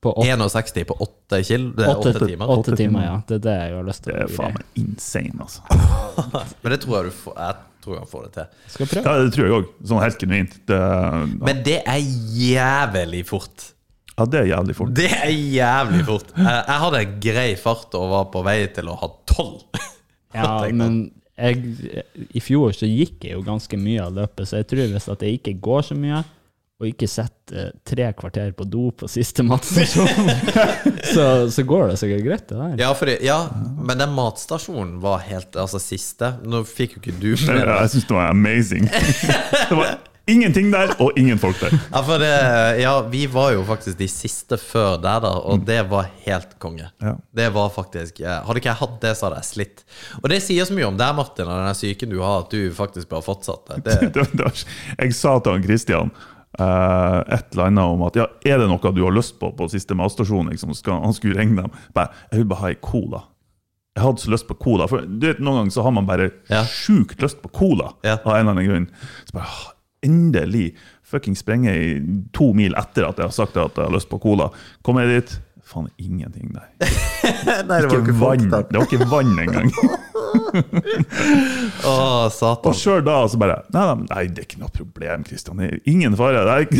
[0.00, 1.64] På 61 på 8 kil?
[1.76, 2.52] Det er åtte, 8 timer?
[2.54, 3.16] åtte timer, ja.
[3.26, 4.14] Det er det jeg har lyst til.
[4.14, 5.64] Det er faen meg insane, altså.
[6.62, 8.46] Men det tror jeg du får Jeg tror han får det til.
[8.70, 9.02] Skal jeg prøve.
[9.10, 9.66] Ja, det tror jeg òg.
[9.90, 10.56] Sånn helt genuint.
[10.70, 10.78] Det,
[11.50, 12.00] Men det er
[12.38, 13.68] jævlig fort.
[14.14, 14.94] ja, det er jævlig fort.
[15.02, 16.32] Det er jævlig fort.
[16.38, 19.86] Jeg, jeg hadde en grei fart og var på vei til å ha 12.
[20.38, 20.48] Ja,
[20.80, 21.00] men
[21.38, 25.08] jeg, i fjor så gikk jeg jo ganske mye av løpet, så jeg tror hvis
[25.12, 26.24] at jeg ikke går så mye,
[26.78, 30.28] og ikke setter eh, tre kvarter på do på siste matstasjon,
[31.14, 32.76] så, så går det sikkert greit, det der.
[32.84, 33.38] Ja, fordi, ja,
[33.78, 36.36] men den matstasjonen var helt Altså siste.
[36.46, 38.86] Nå fikk jo ikke du med deg jeg syns det var amazing.
[39.68, 39.96] Det var
[40.30, 41.74] ingenting der, og ingen folk der.
[41.92, 42.30] Ja, for det,
[42.82, 46.88] ja, vi var jo faktisk de siste før der, da, og det var helt konge.
[47.02, 47.14] Ja.
[47.34, 49.84] Det var faktisk Hadde ikke jeg hatt det, så hadde jeg slitt.
[50.22, 52.68] Og det sier så mye om deg, Martin, og den syken du har, at du
[52.76, 53.80] faktisk bare fortsette.
[53.88, 54.64] Det, Det, det var,
[54.98, 56.14] jeg sa til han Christian
[56.58, 59.66] Uh, et eller annet om at ja, er det noe du har lyst på på
[59.70, 60.48] siste matstasjon?
[60.50, 61.70] Liksom, han skulle ringe dem.
[61.94, 63.20] Bare, jeg vil bare ha ei cola.
[63.94, 64.88] Jeg hadde så lyst på cola.
[64.90, 66.64] For du vet, Noen ganger så har man bare Ja.
[66.64, 67.92] sjukt lyst på cola.
[68.02, 68.16] Ja.
[68.24, 68.88] Av en eller annen grunn.
[69.28, 69.54] Så bare,
[70.06, 70.72] Endelig!
[71.08, 71.92] Fucking sprenge i
[72.36, 74.50] to mil etter at jeg har sagt at jeg har lyst på cola.
[74.84, 76.68] Kommer jeg dit, faen ingenting der.
[77.68, 78.70] nei, det var Ikke vann, folk.
[78.70, 79.72] Det var ikke vann engang.
[81.88, 82.70] Å, satan.
[82.70, 85.60] Og sjøl da så bare nei, nei, nei, det er ikke noe problem, Kristian.
[85.60, 86.44] Det er ingen fare.
[86.46, 86.78] Det er ikke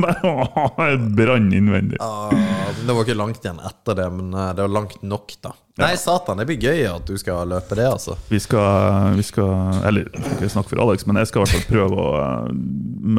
[0.00, 2.00] noe brann innvendig.
[2.02, 2.32] Ah,
[2.80, 5.54] det var ikke langt igjen etter det, men eh, det var langt nok, da.
[5.76, 8.16] Nei, satan, det blir gøy at du skal løpe det, altså.
[8.30, 11.44] Vi skal, vi skal Eller jeg skal ikke snakke for Alex, men jeg skal i
[11.44, 12.50] hvert fall prøve å eh,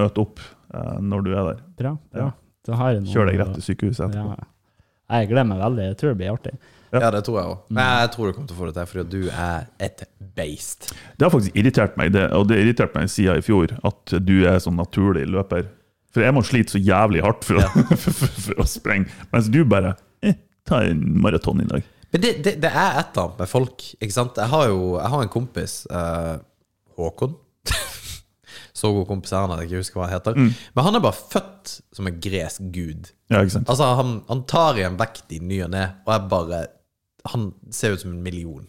[0.01, 1.63] møte opp eh, når du er der.
[1.77, 1.95] Bra.
[2.13, 2.29] bra.
[2.67, 4.35] Noe Kjør deg rett til sykehuset etterpå.
[4.35, 4.51] Ja.
[5.07, 5.85] Jeg gleder meg veldig.
[5.91, 6.53] Jeg tror det blir artig.
[6.91, 7.01] Ja.
[7.03, 7.63] Ja, det tror jeg òg.
[7.75, 10.03] Men jeg tror du kommer til å få det til, fordi du er et
[10.37, 10.91] beist.
[11.19, 14.37] Det har faktisk irritert meg, det, og det irriterte meg siden i fjor, at du
[14.47, 15.67] er sånn naturlig løper.
[16.15, 17.65] For jeg må slite så jævlig hardt for å,
[18.03, 21.87] for, for, for å sprenge, mens du bare eh, ta en maraton i dag.
[22.15, 24.39] Men det, det, det er et eller annet med folk, ikke sant?
[24.39, 26.37] Jeg har jo jeg har en kompis, eh,
[26.97, 27.35] Håkon.
[28.77, 30.37] Så god kompis er han at jeg ikke husker hva han heter.
[30.37, 33.09] Men han er bare født som en gresk gud.
[33.33, 33.69] Ja, ikke sant?
[33.73, 36.59] Altså, han, han tar igjen vekt i ny og ne, og er bare
[37.27, 38.67] han ser ut som en million.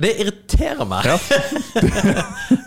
[0.00, 1.06] Det irriterer meg.
[1.06, 1.18] Ja.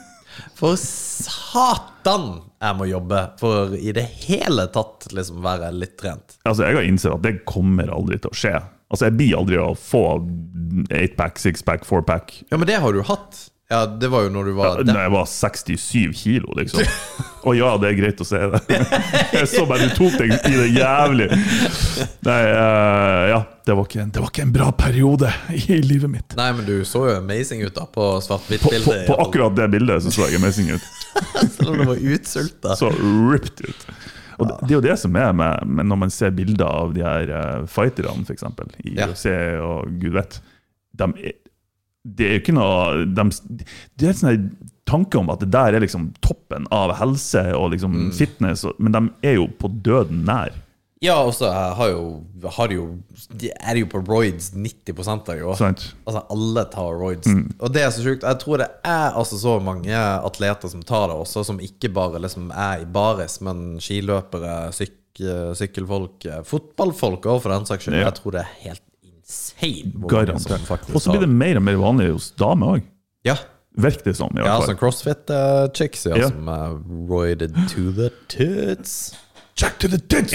[0.57, 6.37] For satan jeg må jobbe for i det hele tatt liksom være litt trent.
[6.49, 8.55] Altså, jeg har innsett at det kommer aldri til å skje.
[8.87, 10.01] Altså, Jeg blir aldri å få
[10.87, 13.43] 8-pack, 6-pack, 4-pack Ja, men det har du hatt.
[13.69, 16.85] Ja, det var jo når du var Når jeg var 67 kilo, liksom.
[17.47, 18.61] Og ja, det er greit å se det.
[19.35, 21.27] Jeg så bare du tok deg i det jævlig.
[22.27, 23.41] Nei, uh, ja.
[23.67, 25.31] Det var, en- det var ikke en bra periode
[25.67, 26.35] i livet mitt.
[26.39, 29.05] Nei, men du så jo amazing ut da på På, på, svart-hvitt-bildet.
[29.07, 30.87] på akkurat det bildet så så jeg amazing ut.
[31.57, 32.75] Selv om du var utsulta.
[32.79, 33.87] Så ripped ut.
[34.37, 36.95] Og det, det er jo det som er med, med når man ser bilder av
[36.95, 38.47] de her uh, fighterne, f.eks.,
[38.85, 39.07] i Ja.
[39.11, 39.27] UFC
[39.63, 40.39] og gud vet
[40.97, 41.35] de er,
[42.15, 43.25] Det er jo ikke noe de,
[43.97, 44.45] Det er en sånn
[44.87, 48.11] tanke om at det der er liksom toppen av helse og liksom Mm.
[48.15, 50.53] fitness, men de er jo på døden nær.
[51.03, 52.23] Ja, og så har jo,
[52.55, 52.85] har jo
[53.29, 55.51] De er jo på roids 90 av jo.
[55.59, 55.83] Sant?
[56.07, 57.27] Altså, alle tar roids.
[57.27, 57.51] Mm.
[57.59, 58.23] Og det er så sjukt.
[58.25, 62.17] Jeg tror det er altså så mange atleter som tar det også, som ikke bare
[62.23, 64.95] liksom er i baris, men skiløpere, syk,
[65.57, 67.99] sykkelfolk, fotballfolk òg, for den saks skyld.
[67.99, 68.07] Ja.
[68.09, 68.86] Jeg tror det er helt
[69.27, 70.89] insane Garantert.
[70.93, 72.87] Og så blir det mer og mer vanlig hos damer òg.
[73.27, 73.35] Ja.
[73.77, 76.29] Virker det som, i Ja, sånn crossfit-chicks ja, Ja.
[76.31, 76.77] som er
[77.09, 79.13] roided to the tits.
[79.55, 80.33] Check to the tits!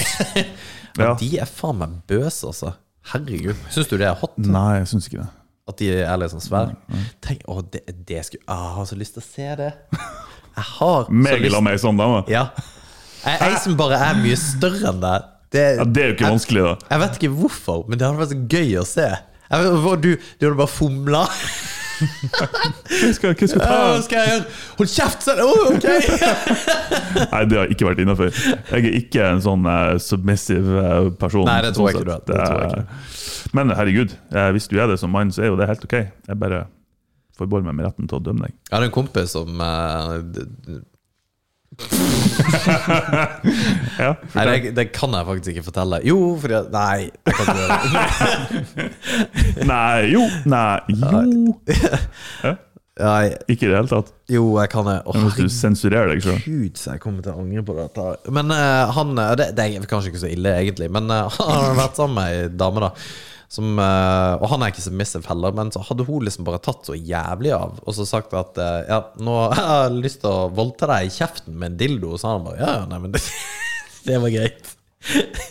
[0.99, 1.15] ja.
[1.19, 2.75] De er faen meg bøse, altså.
[3.13, 3.57] Herregud.
[3.75, 4.37] Syns du det er hot?
[4.39, 5.31] Nei, jeg syns ikke det.
[5.73, 6.77] At de er litt sånn svære?
[7.23, 9.73] Tenk, å, det, det skulle å, Jeg har så lyst til å se det.
[10.53, 12.23] Jeg har så Meg lyst la meg sånn dame.
[12.31, 12.49] Ja.
[13.23, 15.32] Jeg som bare er mye større enn deg.
[15.53, 16.75] Det, Ja, det er jo ikke jeg, vanskelig, da.
[16.95, 19.09] jeg vet ikke hvorfor, men det hadde vært så gøy å se.
[19.53, 21.27] Jeg vet, hvor du, du hadde bare fomla.
[22.03, 23.75] Hva skal, hva skal ta?
[23.93, 24.47] Hva skal jeg gjøre?
[24.79, 25.23] Hold kjeft!
[25.27, 25.87] sa Oh, ok!
[27.33, 28.33] Nei, det har ikke vært innafor.
[28.33, 31.45] Jeg er ikke en sånn uh, submissive eh, person.
[31.47, 32.79] Nei, det tror jeg sånn ikke du er.
[32.81, 35.85] Det- Men herregud, eh, hvis du er det som mann, så er jo det helt
[35.87, 35.99] ok.
[36.33, 36.65] Jeg bare
[37.38, 38.57] forbeholder meg med retten til å dømme deg.
[38.71, 40.81] Jeg hadde en kompis som eh, d-
[43.99, 46.01] Ja, Nei, det, det kan jeg faktisk ikke fortelle.
[46.07, 48.91] Jo, fordi jeg, Nei, jeg kan ikke gjøre det.
[49.73, 52.53] Nei, jo, nei, jo.
[53.03, 54.13] Nei, Ikke i det hele tatt.
[54.29, 54.99] jo, jeg kan det.
[55.09, 56.41] Oh, Hvis du sensurerer deg sjøl.
[56.45, 58.09] Gud, så jeg kommer til å angre på dette.
[58.37, 60.91] Men uh, han eh, det, det er kanskje ikke så ille, egentlig.
[60.93, 62.93] Men uh, han har vært sammen med ei dame, da.
[63.53, 66.88] Som, eh, og han er ikke submissive heller, men så hadde hun liksom bare tatt
[66.88, 67.83] så jævlig av.
[67.85, 71.12] Og så sagt at eh, ja, nå har jeg lyst til å voldta deg i
[71.12, 72.15] kjeften med en dildo.
[72.17, 73.21] Så han bare ja, ja, nei, men det,
[74.09, 74.73] det var greit.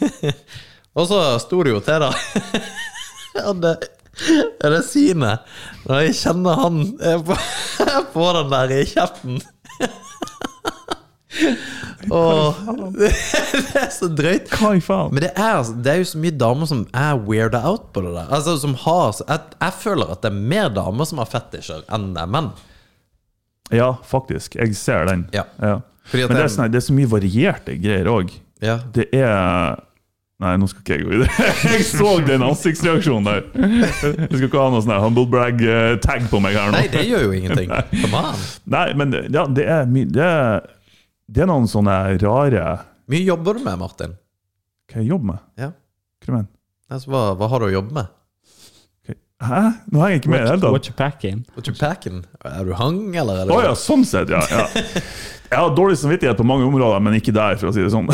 [0.98, 2.64] og så sto det jo til, da.
[3.52, 3.76] Og det
[4.62, 5.46] er det synet
[5.86, 7.38] når jeg kjenner han eh, på,
[8.18, 9.42] på den der i kjeften.
[12.12, 12.56] Åh,
[12.98, 13.12] det,
[13.78, 14.52] er så drøyt.
[15.12, 18.04] Men det er, altså- det er jo så mye damer som er weirda out på
[18.06, 18.28] det der.
[18.34, 22.12] Altså som har Jeg, jeg føler at det er mer damer som har fetisjer, enn
[22.16, 22.52] det er menn.
[23.72, 24.56] Ja, faktisk.
[24.60, 25.30] Jeg ser den.
[25.34, 25.46] Ja.
[25.62, 25.80] Ja.
[26.12, 28.34] Men det er, sånn, det er så mye varierte greier òg.
[28.62, 28.82] Ja.
[28.94, 29.80] Det er
[30.42, 31.28] Nei, nå skal ikke jeg gå i det.
[31.70, 33.44] Jeg så den ansiktsreaksjonen der.
[33.54, 33.92] Jeg
[34.32, 36.80] skal ikke ha noe sånn her humble brag-tag på meg her nå.
[36.80, 37.70] Nei, det gjør jo ingenting.
[38.74, 40.32] Nei, men ja, det er mye
[41.32, 42.66] det, er- noen sånne rare
[43.12, 44.18] Mye jobber du med, Martin?
[44.92, 45.46] Hva jeg jobber med?
[45.60, 45.70] Ja.
[46.22, 46.50] Hva du mener
[46.92, 48.10] Altså, hva, hva har du å jobbe med?
[49.42, 49.62] Hæ?
[49.90, 50.74] Nå henger jeg ikke med i det hele tatt.
[50.76, 51.38] What you packing?
[51.56, 52.18] What you packing?
[52.46, 54.42] Er du hang, eller er du Å ja, sånn sett, ja.
[54.52, 54.68] ja.
[55.52, 58.06] Jeg har dårlig samvittighet på mange områder, men ikke der, for å si det sånn.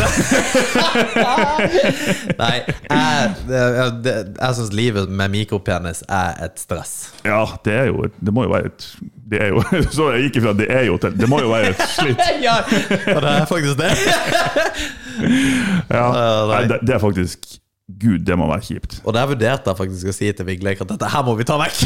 [2.42, 6.96] Nei, jeg, jeg, jeg syns livet med mikropenis er et stress.
[7.28, 8.88] Ja, det er jo Det må jo være et
[9.30, 9.62] Det er jo
[9.96, 12.22] Så jeg gikk ifra det er jo til Det må jo være et slitt.
[12.48, 12.58] Ja,
[13.14, 13.92] og det er faktisk det.
[15.94, 16.06] Ja.
[16.56, 17.40] Nei, det, det er faktisk
[18.02, 18.98] Gud, det må være kjipt.
[19.08, 21.56] Og der vurderte jeg faktisk å si til Vigleik at dette her må vi ta
[21.62, 21.78] vekk.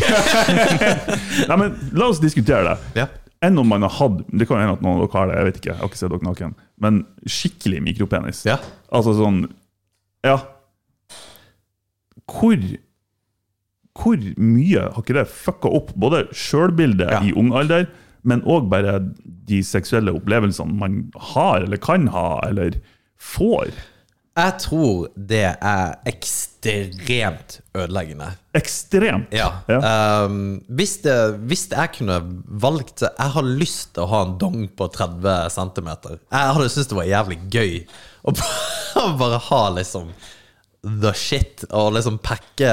[1.51, 2.77] Nei, men La oss diskutere det.
[3.03, 3.05] Ja.
[3.41, 5.35] Enn om man har hatt Det kan jo hende at noen av dere har det,
[5.39, 5.69] jeg vet ikke.
[5.71, 6.55] Jeg har ikke sett dere naken.
[6.85, 8.43] Men skikkelig mikropenis.
[8.45, 8.57] Ja.
[8.93, 9.43] Altså sånn
[10.25, 10.37] Ja.
[12.31, 12.57] Hvor
[14.01, 17.19] Hvor mye har ikke det fucka opp både sjølbildet Ja.
[17.27, 17.89] i ung alder,
[18.23, 22.77] men òg bare de seksuelle opplevelsene man har, eller kan ha, eller
[23.19, 23.67] får?
[24.31, 28.29] Jeg tror det er ekstremt ødeleggende.
[28.55, 29.27] Ekstremt.
[29.35, 29.49] Ja.
[29.67, 29.79] Ja.
[30.25, 31.15] Um, hvis, det,
[31.51, 32.17] hvis jeg kunne
[32.63, 35.89] valgt Jeg har lyst til å ha en dong på 30 cm.
[36.15, 37.73] Jeg hadde syntes det var jævlig gøy
[38.23, 40.13] å bare- bare ha liksom
[40.81, 42.69] the shit og liksom pakke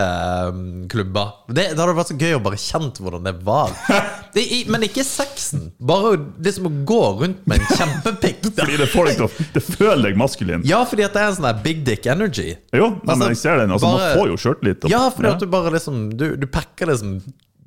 [0.48, 1.34] um, klubber.
[1.52, 3.74] Det, det hadde vært så gøy å bare kjent hvordan det var.
[4.32, 5.66] Det i, men ikke sexen.
[5.80, 8.42] Bare det som å gå rundt med en kjempepikk.
[8.56, 10.64] Fordi det får deg til å Det føler deg maskulin.
[10.68, 12.54] Ja, fordi at det er en sånn big dick energy.
[12.76, 13.72] Jo, nei, men Altså, jeg ser den.
[13.76, 14.84] Altså, bare- man får jo sjøltillit.
[14.88, 17.18] og- Ja, fordi at du bare liksom Du, du pakker liksom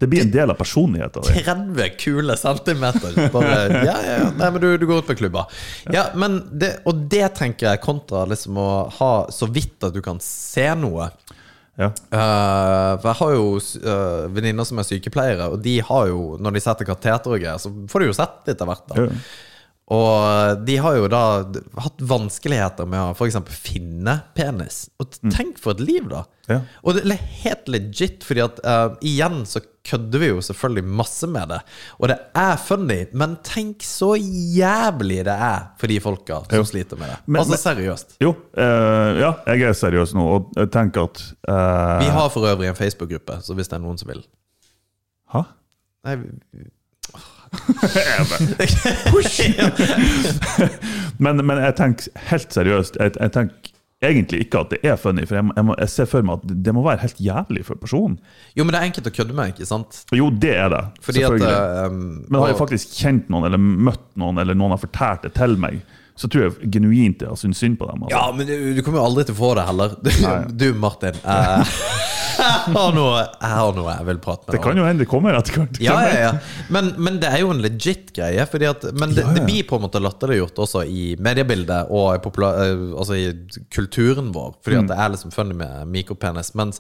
[0.01, 1.43] Det blir en del av personligheten din.
[1.45, 3.17] 30 kule centimeter.
[3.29, 4.29] Bare, ja, ja, ja.
[4.33, 5.43] Nei, men du, du går ut på klubba.
[5.93, 10.01] Ja, men det, og det tenker jeg kontra liksom å ha så vidt at du
[10.01, 11.11] kan se noe.
[11.77, 11.91] Ja.
[12.09, 16.57] Uh, for jeg har jo uh, venninner som er sykepleiere, og de har jo, når
[16.57, 18.89] de setter kateter og greier, så får de jo sett litt av hvert.
[18.89, 19.23] da Ja.
[19.91, 21.21] Og de har jo da
[21.83, 23.35] hatt vanskeligheter med å f.eks.
[23.51, 24.85] finne penis.
[25.03, 26.21] Og tenk for et liv, da!
[26.47, 26.61] Ja.
[26.83, 31.27] Og det er helt legit, fordi at uh, igjen så kødder vi jo selvfølgelig masse
[31.31, 31.59] med det.
[31.99, 36.67] Og det er funny, men tenk så jævlig det er for de folka som Jo.
[36.71, 37.19] sliter med det.
[37.25, 38.15] Men- altså men- seriøst.
[38.23, 42.47] Jo, uh, ja, jeg er seriøs nå, og jeg tenker at uh, Vi har for
[42.47, 44.23] øvrig en Facebook-gruppe, så hvis det er noen som vil
[45.31, 45.43] Hæ?
[46.07, 46.15] Nei,
[51.21, 55.25] Men, men jeg tenker helt seriøst Jeg, jeg tenker egentlig ikke at det er funny,
[55.29, 57.77] for jeg, jeg, må, jeg ser for meg at det må være helt jævlig for
[57.77, 58.17] personen.
[58.57, 59.99] Jo, men det er enkelt å kødde med, ikke sant?
[60.17, 60.81] Jo, det er det.
[61.05, 61.51] Fordi selvfølgelig.
[61.53, 65.27] At, um, Men har jeg faktisk kjent noen, eller møtt noen, eller noen har fortalt
[65.27, 65.83] det til meg,
[66.21, 68.03] så tror jeg genuint jeg har syntes synd på dem.
[68.05, 68.13] Altså.
[68.13, 69.95] Ja, men du, du kommer jo aldri til å få det heller.
[70.05, 70.11] Du,
[70.61, 71.17] du Martin.
[71.25, 71.63] Uh,
[72.41, 75.09] jeg, har noe, jeg har noe jeg vil prate med Det kan jo hende det
[75.11, 75.79] kommer etter hvert.
[75.83, 76.31] Ja, ja, ja.
[76.73, 78.45] Men, men det er jo en legit greie.
[78.45, 82.85] At, men det, det blir på en måte latterliggjort også i mediebildet og i, eh,
[82.95, 83.25] altså i
[83.73, 84.53] kulturen vår.
[84.63, 84.85] Fordi Mm.
[84.85, 86.53] at det er liksom funny med mikropenis.
[86.57, 86.79] Mens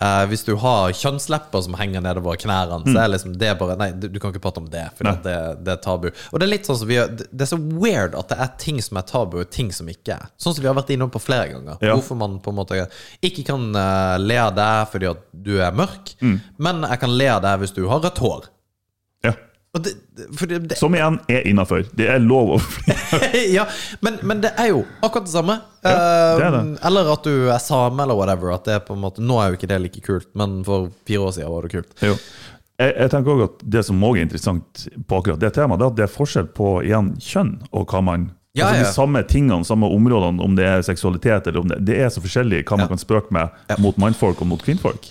[0.00, 3.90] eh, hvis du har kjønnslepper som henger nedover knærne, så er liksom det bare Nei,
[3.92, 5.22] du, du kan ikke prate om det, for Mm.
[5.24, 6.06] Det, det er tabu.
[6.30, 8.52] Og det er litt sånn som vi gjør Det er så weird at det er
[8.62, 10.28] ting som er tabu, og ting som ikke er.
[10.38, 11.80] Sånn som vi har vært innom på flere ganger.
[11.82, 11.96] Ja.
[11.96, 12.78] Hvorfor man på en måte
[13.26, 16.40] ikke kan uh, le av deg fordi at du er mørk, Mm.
[16.58, 18.48] men jeg kan le av deg hvis du har rødt hår.
[19.72, 19.80] Ja.
[19.80, 19.92] Det,
[20.48, 21.84] det, det, Som igjen er innafor.
[21.94, 22.60] Det er lov å
[23.54, 23.68] ja,
[24.02, 25.54] men, men det er jo akkurat det samme.
[25.84, 26.62] det er det.
[26.74, 28.50] Eh, Eller at du er same, eller whatever.
[28.56, 30.88] At det er på en måte Nå er jo ikke det like kult, men for
[31.06, 31.94] fire år siden var det kult.
[32.02, 32.16] Jo.
[32.80, 35.86] Jeg, jeg tenker også at Det som også er interessant på akkurat det temaet, det
[35.86, 38.28] er at det er forskjell på igjen kjønn og hva man
[38.58, 38.86] Ja, altså ja.
[38.88, 42.18] De samme tingene, samme områdene, om det er seksualitet eller om det Det er så
[42.24, 42.94] forskjellig hva man Ja.
[42.96, 43.76] kan spøke med Ja.
[43.78, 45.06] mot mannfolk og mot kvinnfolk.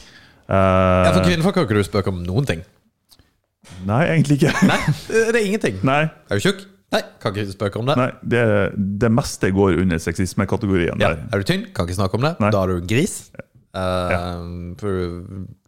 [0.50, 0.58] Uh,
[1.06, 2.65] Ja, For kvinnfolk har ikke du spøkt om noen ting.
[3.88, 4.51] Nei, egentlig ikke.
[4.67, 4.79] Nei,
[5.10, 5.79] det er ingenting.
[5.91, 6.65] Nei, Er du tjukk?
[6.89, 7.95] Nei, kan ikke spøke om det.
[7.99, 8.39] nei det,
[9.03, 11.12] det meste går under sexismekategorien Ja.
[11.13, 11.19] der.
[11.36, 11.67] Er du tynn?
[11.77, 12.32] Kan ikke snakke om det.
[12.41, 12.49] Nei.
[12.55, 13.13] Da er du en gris.
[13.77, 14.15] Eh,
[14.82, 14.95] for,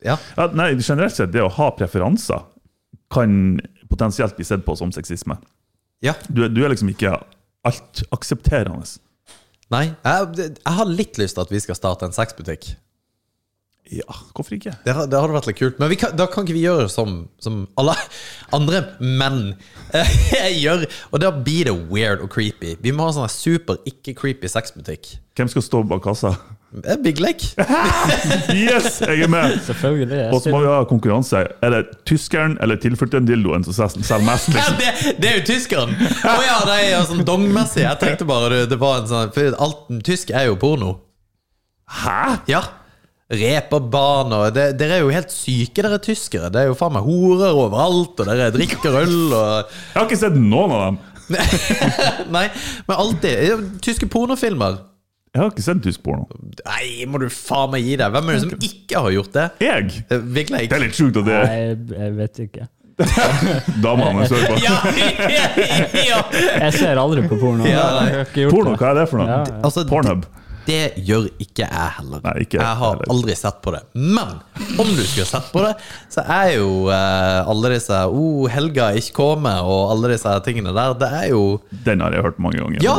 [0.01, 0.15] ja.
[0.39, 2.41] Ja, nei, generelt sett, det å ha preferanser
[3.13, 3.59] kan
[3.91, 5.37] potensielt bli sett på som sexisme.
[6.01, 6.15] ja.
[6.29, 7.13] Du, du er liksom ikke
[7.69, 8.81] altaksepterende.
[9.71, 9.85] Nei.
[10.03, 12.71] Jeg, jeg har litt lyst til at vi skal starte en sexbutikk.
[13.91, 14.71] Ja, hvorfor ikke?
[14.85, 15.79] Det, det hadde vært litt kult.
[15.81, 17.91] Men vi kan, da kan ikke vi gjøre som, som alle
[18.55, 19.41] andre menn
[19.91, 20.13] eh,
[20.63, 20.85] gjør.
[21.11, 22.77] Og da blir det weird og creepy.
[22.79, 25.11] Vi må ha en sånn super ikke-creepy sexbutikk.
[25.35, 26.31] Hvem skal stå bak kassa?
[26.85, 27.43] Eh, Big Leg.
[28.55, 29.57] Yes, jeg er med!
[29.67, 30.23] Selvfølgelig.
[30.31, 31.43] Og så må vi ha konkurranse.
[31.63, 34.53] Er det tyskeren eller tilflytterdildoen som sel- selger mest?
[34.55, 34.79] Ja, Liksom?
[34.79, 35.95] det, det er jo tyskeren!
[36.31, 37.83] Å ja, det er sånn dongmessig.
[37.83, 40.95] Jeg tenkte bare det, det var en sånn For alt tysk er jo porno.
[41.91, 42.21] Hæ?!
[42.47, 42.63] Ja.
[43.31, 46.49] Reperbane og det, Dere er jo helt syke, dere tyskere.
[46.51, 50.21] Det er jo faen meg horer overalt, og dere drikker øl og Jeg har ikke
[50.25, 50.99] sett noen av dem.
[52.35, 52.47] Nei,
[52.89, 53.67] men alltid.
[53.85, 54.81] Tyske pornofilmer.
[55.31, 56.25] Jeg har ikke sett tysk porno.
[56.65, 58.11] Nei, må du faen meg gi deg.
[58.11, 59.45] Hvem er det som ikke har gjort det?
[59.63, 60.01] Jeg?
[60.11, 62.67] Virkelig Big Det er litt sjukt at det Nei, jeg, jeg vet ikke.
[63.85, 64.57] damene hører på.
[64.67, 64.75] Ja,
[65.31, 66.19] ja, ja.
[66.65, 67.63] Jeg ser aldri på porno.
[67.63, 68.09] Ja, nei.
[68.09, 68.81] jeg har ikke gjort Porno, det.
[68.83, 69.29] hva er det for noe?
[69.31, 69.61] Ja, ja.
[69.69, 70.27] Altså, Pornhub.
[70.65, 72.21] Det gjør ikke jeg heller.
[72.25, 73.09] Nei, ikke jeg har heller.
[73.13, 73.81] aldri sett på det.
[73.97, 74.39] Men
[74.79, 75.71] om du skulle sett på det,
[76.13, 80.73] så er jo eh, alle disse oh, 'Helga er ikke kommer' og alle disse tingene
[80.75, 81.43] der, det er jo
[81.85, 82.95] Den har jeg hørt mange ganger Ja!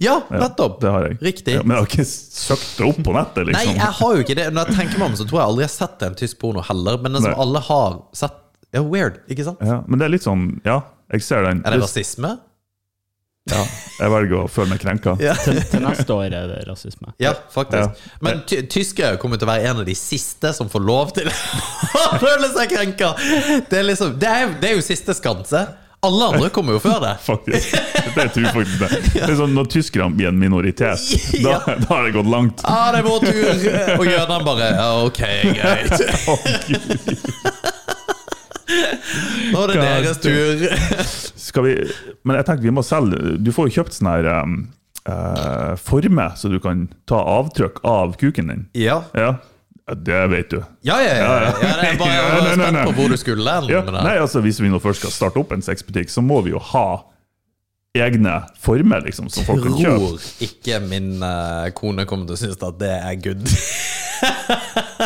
[0.00, 0.80] Ja, nettopp.
[0.80, 1.18] det har jeg.
[1.22, 1.54] Riktig.
[1.58, 3.74] Ja, men jeg har ikke søkt det opp på nettet, Nei, liksom.
[3.80, 4.46] jeg har jo ikke det.
[4.54, 6.62] Når jeg tenker meg om, så tror jeg aldri jeg har sett en tysk porno
[6.68, 7.00] heller.
[7.02, 7.40] Men den som Nei.
[7.46, 8.38] alle har sett
[8.72, 9.58] Ja, weird, ikke sant?
[9.66, 11.62] Ja, men det er litt sånn Ja, jeg ser den.
[11.66, 12.36] Er det rasisme?
[13.48, 13.62] Ja,
[13.98, 15.14] jeg velger å føle meg krenka.
[15.18, 17.14] Ja, Til, til neste år er det rasisme.
[17.18, 17.96] ja faktisk.
[18.04, 18.16] Ja.
[18.22, 21.30] Men ty tyskere kommer til å være en av de siste som får lov til
[22.04, 23.14] å føle seg krenka.
[23.70, 25.64] Det er liksom Det er, det er jo siste skanse.
[26.00, 27.14] Alle andre kommer jo før det.
[27.30, 27.74] Faktisk.
[28.14, 29.00] Det tror jeg faktisk det.
[29.12, 31.02] Det er sånn, Når tyskerne blir en minoritet,
[31.44, 32.62] da, da har det gått langt.
[32.64, 33.66] Ja, det er vår tur.
[33.98, 35.20] Og jødene bare ja, Ok,
[35.58, 35.92] greit.
[36.70, 37.49] Gud.
[39.52, 40.64] Nå er det deres tur.
[41.40, 41.74] Skal vi
[42.26, 44.58] Men jeg tenker vi må selge Du får jo kjøpt sånn her um,
[45.08, 48.66] uh, forme, så du kan ta avtrykk av kuken din.
[48.78, 49.02] Ja.
[49.14, 49.38] Ja.
[49.90, 50.60] Det vet du.
[50.86, 51.30] Ja, ja, ja.
[51.42, 51.52] ja.
[51.62, 52.84] ja jeg bare, Ja, nei, nei, spent nei.
[52.86, 55.64] på hvor du skulle Ja, nei, altså Hvis vi nå først skal starte opp en
[55.66, 56.86] sexbutikk, så må vi jo ha
[57.98, 59.96] egne former liksom, som folk kan kjøpe.
[59.98, 63.42] tror ikke min uh, kone kommer til å synes at det er good.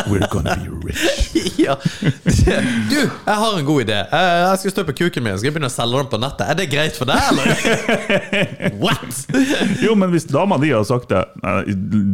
[0.07, 1.31] We're gonna be rich.
[1.65, 1.75] ja.
[2.89, 3.97] Du, jeg har en god idé.
[4.11, 6.43] Eh, Jeg skal støpe kuken min Skal jeg begynne å selge den på nettet.
[6.51, 7.47] Er det greit for deg, eller?
[8.83, 9.21] What?
[9.83, 11.55] Jo, men hvis dama di har sagt det Nei,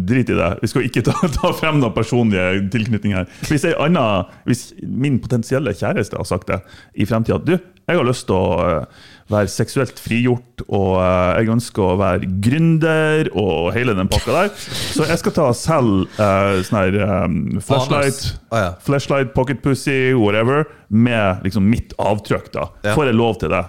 [0.08, 0.52] drit i det.
[0.62, 3.30] Vi skal ikke ta, ta frem noen personlige tilknytning her.
[3.49, 4.06] Hvis, anna,
[4.47, 6.62] hvis min potensielle kjæreste har sagt det
[7.02, 11.51] i fremtida Du, jeg har lyst til å eh, være seksuelt frigjort, og eh, jeg
[11.55, 14.51] ønsker å være gründer og hele den pakka der,
[14.95, 18.21] så jeg skal ta og selge uh, sånn her um, flashlight,
[18.51, 18.73] Å, ja.
[18.84, 22.51] flashlight, pocket pussy, whatever, med liksom mitt avtrykk.
[22.55, 22.67] da.
[22.84, 22.95] Ja.
[22.97, 23.63] Får jeg lov til det?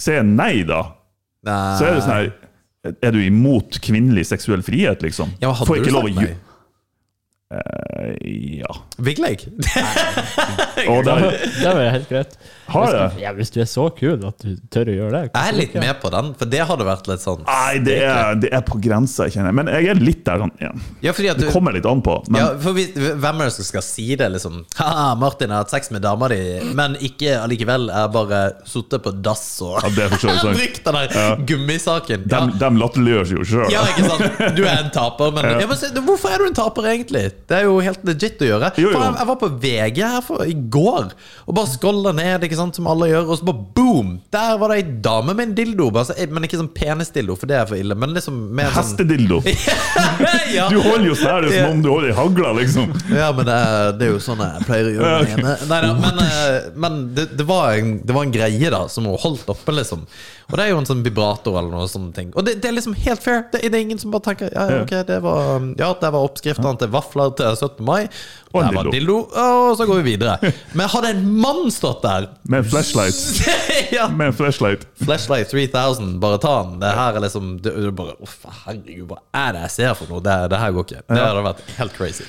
[0.00, 0.84] Sier jeg nei, da?
[1.48, 1.64] Nei.
[1.78, 5.32] Så er det sånn her Er du imot kvinnelig seksuell frihet, liksom?
[5.42, 6.49] Ja, Får ikke lov å sagt
[7.50, 8.70] Eh, Ja.
[8.96, 9.42] Vigleg?
[10.90, 11.14] Og Det
[11.60, 12.36] det var helt greit.
[12.70, 13.22] har det.
[13.22, 15.72] ja, hvis du er så kul at du tør å gjøre det Jeg er litt
[15.74, 18.78] med på den, for det hadde vært litt sånn Nei, det er, det er på
[18.78, 19.56] grensa, kjenner jeg.
[19.58, 20.70] Men jeg er litt der sånn ja.
[21.02, 22.14] Ja, Det kommer litt an på.
[22.30, 24.60] Men ja, for vi, Hvem er det som skal si det, liksom?
[24.78, 26.38] Ha, Martin har hatt sex med dama di,
[26.78, 27.88] men ikke allikevel.
[27.90, 30.14] Er bare sittet på dass og Ja, er
[30.60, 32.28] brukt den der gummisaken.
[32.30, 32.44] Ja.
[32.46, 33.66] de, de latterliggjør seg jo sjøl.
[33.74, 34.40] Ja, ikke sant?
[34.54, 35.66] Du er en taper, men, ja.
[35.66, 37.26] men Hvorfor er du en taper, egentlig?
[37.48, 38.70] Det er jo helt legit å gjøre.
[38.80, 38.94] Jo, jo.
[38.94, 41.10] For jeg, jeg var på VG her for, i går
[41.46, 44.12] og bare scrolla ned, ikke sant, som alle gjør, og så bare boom!
[44.34, 45.90] Der var det ei dame med en dildo.
[45.94, 47.96] Bare, så- men ikke sånn penisdildo, for det er for ille.
[47.98, 49.40] Men liksom mer sånn Hestedildo.
[50.54, 50.68] ja.
[50.70, 52.92] Du holder jo sånn her er som om du holder i hagla, liksom.
[53.14, 55.80] Ja, men det er, det er jo sånn jeg pleier å gjøre Ja, det Nei,
[56.00, 59.48] men eh, men det, det, var en, det var en greie da som hun holdt
[59.52, 60.04] oppe, liksom.
[60.50, 62.32] Og det er jo en sånn vibrator eller noe sånne ting.
[62.34, 63.44] Og det, det er liksom helt fair.
[63.52, 66.90] Det, er ingen som bare tenker Ja, ok, det var, ja, det var oppskriftene til
[66.90, 67.84] vafler til 17.
[67.86, 68.08] mai.
[68.50, 69.16] Og Der var dildo.
[69.30, 70.52] Og så går vi videre.
[70.74, 73.18] Men hadde en mann stått der Med en flashlight.
[73.96, 74.08] ja.
[74.08, 74.86] Med en flashlight.
[75.04, 76.78] Flashlight 3000, bare ta den.
[76.82, 80.10] Det her er liksom det, det bare, Uff, Herregud, hva er det jeg ser for
[80.10, 80.24] noe?
[80.24, 81.04] Det, det her går ikke.
[81.06, 82.26] Det hadde vært helt crazy.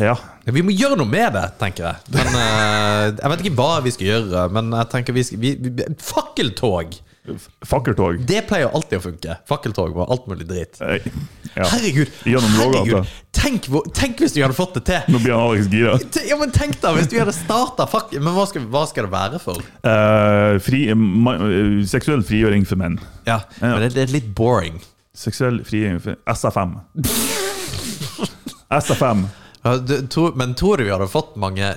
[0.00, 0.14] Ja.
[0.44, 2.14] Vi må gjøre noe med det, tenker jeg.
[2.14, 5.54] Men uh, Jeg vet ikke hva vi skal gjøre, men jeg tenker vi skal vi,
[5.64, 6.98] vi, Fakkeltog!
[7.64, 8.18] Fakkeltog.
[8.28, 9.36] Det pleier alltid å funke.
[9.48, 10.80] Fakkeltog var alt mulig dritt.
[10.84, 11.00] Eh,
[11.54, 11.68] Ja.
[11.70, 12.10] Herregud!
[12.26, 13.06] Herregud
[13.44, 15.12] tenk, hvor- tenk hvis du hadde fått det til!
[15.12, 15.98] Nå blir han Alex gira.
[16.28, 18.22] Ja, men Tenk da, hvis du hadde starta fakkel...
[18.24, 19.60] Men hva skal, hva skal det være for?
[19.84, 22.98] Uh, fri, eh, seksuell frigjøring for menn.
[23.28, 24.80] Ja, men det, det er litt boring.
[25.14, 26.76] Seksuell frigjøring for SFM.
[28.80, 29.26] SFM.
[29.64, 31.74] Ja, du, to, men tror du vi hadde fått mange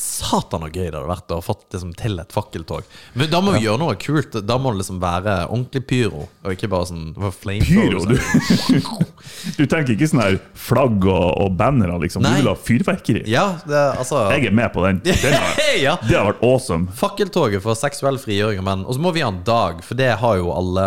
[0.00, 2.86] Satan, så gøy det hadde vært å ha fått liksom, til et fakkeltog.
[3.18, 4.38] Men Da må vi gjøre noe kult.
[4.46, 8.16] Da må det liksom være ordentlig pyro, og ikke bare sånn flame Pyro, du.
[9.58, 12.24] Du tenker ikke sånn her flagg og, og bannere, liksom.
[12.24, 12.38] Nei.
[12.38, 13.24] Du vil ha fyrverkeri.
[13.30, 15.00] Ja, det, altså Jeg er med på den.
[15.24, 15.96] den har, ja.
[16.06, 16.90] det har vært awesome.
[16.96, 18.86] Fakkeltoget for seksuell frigjøring av menn.
[18.86, 20.86] Og så må vi ha en dag, for det har jo alle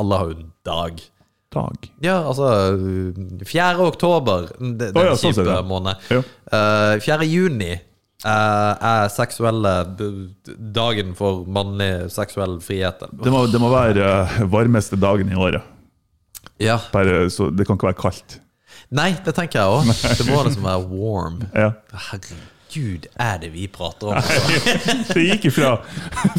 [0.00, 1.02] Alle har jo en dag.
[1.54, 1.90] Dag.
[2.02, 2.48] Ja, altså
[3.46, 3.76] 4.
[3.84, 6.08] oktober, Den, det er ja, sånn kjip ser måned.
[6.10, 6.22] Ja.
[6.50, 7.28] Uh, 4.
[7.30, 7.82] juni eh,
[8.24, 9.74] er seksuelle
[10.74, 13.04] dagen for mannlig seksuell frihet.
[13.12, 15.62] Det må, det må være eh, varmeste dagen i året.
[16.62, 16.78] Ja.
[16.92, 18.40] Bare, så det kan ikke være kaldt.
[18.94, 19.94] Nei, det tenker jeg òg.
[20.18, 21.38] Det må liksom være warm.
[21.56, 21.70] Ja.
[22.10, 24.18] Herregud, er det vi prater om?
[24.20, 25.14] Altså.
[25.14, 25.76] Det gikk ifra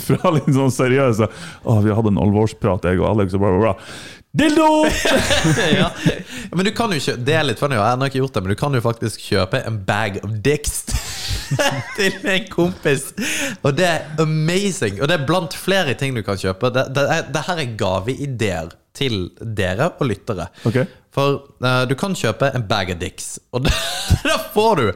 [0.06, 3.74] fra litt sånn seriøse Å, vi hadde en alvorsprat, jeg og Alex, og bla, bla,
[3.74, 4.16] bla.
[4.36, 4.68] Dildo!
[5.80, 5.90] ja.
[6.52, 8.56] Men du kan jo kjøpe, Det er litt funny, jeg har ikke gjort det, men
[8.56, 10.84] du kan jo faktisk kjøpe en bag of dicks
[11.98, 13.10] til en kompis.
[13.64, 15.02] Og det er amazing.
[15.02, 16.72] Og det er blant flere ting du kan kjøpe.
[16.76, 20.48] Det, det, er, det her er gaveideer til dere og lyttere.
[20.66, 20.86] Okay.
[21.16, 23.76] For uh, du kan kjøpe en bag of dicks, og da,
[24.30, 24.90] da får du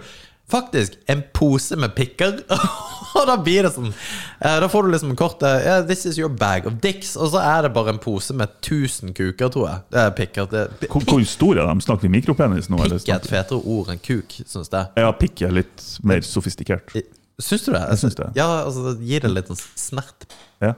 [0.49, 2.41] faktisk en pose med pikker.
[3.20, 6.30] Og da blir det sånn eh, Da får du liksom kortet yeah, 'This is your
[6.30, 9.80] bag of dicks', og så er det bare en pose med 1000 kuker, tror jeg.
[9.95, 10.49] Det er pikker.
[10.51, 11.82] Det, Hvor, hvor stor er de?
[11.88, 12.82] Snakker vi mikropenis nå?
[12.84, 14.91] eller pikk er et fetere ord enn kuk, syns jeg.
[14.97, 16.93] Ja, pikk er litt mer sofistikert.
[17.39, 17.82] Syns du det?
[17.95, 18.30] Jeg syns det.
[18.36, 20.28] Ja, altså gir det litt sånn snert
[20.62, 20.74] Ja.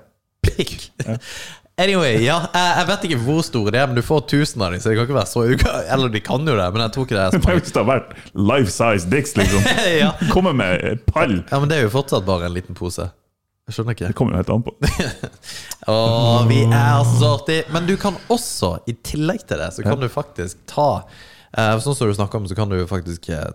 [0.45, 0.89] pikk.
[1.81, 4.73] Anyway, ja, jeg, jeg vet ikke hvor store de er, men du får 1000 av
[4.75, 5.71] dem, så det kan ikke være så uka.
[5.95, 7.63] Eller de kan jo det, men jeg tror ikke det er så mange.
[7.65, 8.11] det har vært
[8.51, 9.65] life size dicks, liksom.
[10.03, 10.11] ja.
[10.33, 11.39] Kommer med pall.
[11.49, 13.07] ja, men det er jo fortsatt bare en liten pose.
[13.69, 14.11] Jeg skjønner ikke.
[14.11, 14.73] Det kommer jo helt an på.
[15.93, 15.97] Å,
[16.49, 17.59] vi er så artig.
[17.73, 21.95] Men du kan også, i tillegg til det, så kan du faktisk ta eh, Sånn
[21.95, 23.47] som du snakker om, så kan du faktisk eh,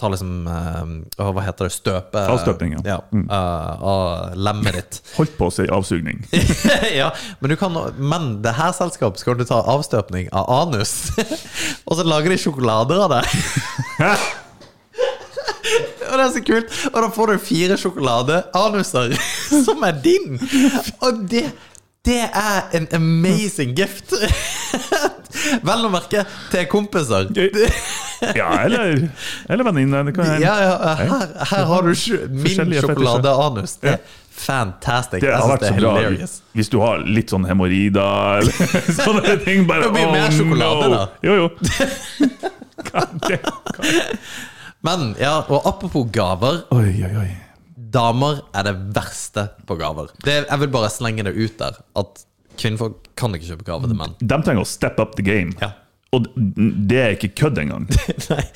[0.00, 1.74] ta liksom uh, Hva heter det?
[1.74, 2.82] Støpe Avstøpning, ja.
[2.96, 2.98] ja.
[3.22, 5.00] eh, av lemmet ditt.
[5.18, 6.24] Holdt på å si avsugning.
[7.00, 7.10] ja,
[7.40, 11.12] men, du kan, men det her selskapet skal du ta avstøpning av anus.
[11.86, 13.22] og så lager de sjokolader av det.
[16.04, 16.74] Og det er så kult.
[16.92, 19.14] Og da får du fire sjokoladeanuser
[19.64, 20.36] som er din.
[21.00, 21.46] Og det,
[22.04, 24.12] det er en amazing gift.
[25.66, 27.30] Vel å merke til kompiser.
[28.36, 29.08] Ja, eller,
[29.48, 30.02] eller venninne.
[30.08, 31.94] Det kan Ja, ja, her, her har du
[32.28, 33.76] min sjokoladeanus.
[33.82, 34.00] Det er
[34.34, 35.20] fantastic.
[35.24, 36.38] Det har vært så bra hilarious.
[36.52, 38.74] hvis du har litt sånn hemoroider eller
[39.04, 39.64] sånne ting.
[39.68, 40.98] Bare, Det blir mer oh, sjokolade, no.
[40.98, 41.06] da.
[41.24, 41.48] Jo, jo.
[42.90, 43.32] God.
[44.84, 46.64] Men ja, og apropos gaver.
[46.74, 47.30] Oi, oi, oi.
[47.94, 50.10] Damer er det verste på gaver.
[50.24, 51.78] Det, jeg vil bare slenge det ut der.
[52.00, 52.24] At
[52.58, 54.14] kvinnfolk kan ikke kjøpe gaver til menn.
[54.18, 55.54] De trenger å step up the game.
[55.62, 55.72] Ja.
[56.14, 57.88] Og det er ikke kødd engang.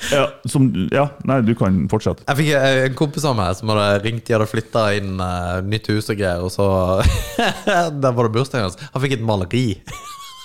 [0.09, 2.23] Ja, som, ja, nei, du kan fortsette.
[2.25, 4.23] Jeg fikk eh, en kompis av meg som hadde ringt.
[4.25, 6.65] De hadde flytta inn uh, nytt hus og greier, og så
[8.03, 8.79] Der var det bursdagen hans.
[8.93, 9.65] Han fikk et maleri.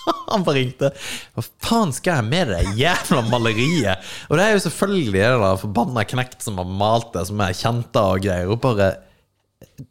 [0.32, 0.90] Han bare ringte.
[1.36, 4.04] Hva faen skal jeg med det jævla maleriet?
[4.28, 7.56] Og det er jo selvfølgelig det der forbanna knekt som har malt det, som er
[7.56, 8.50] kjente og greier.
[8.52, 8.92] Og bare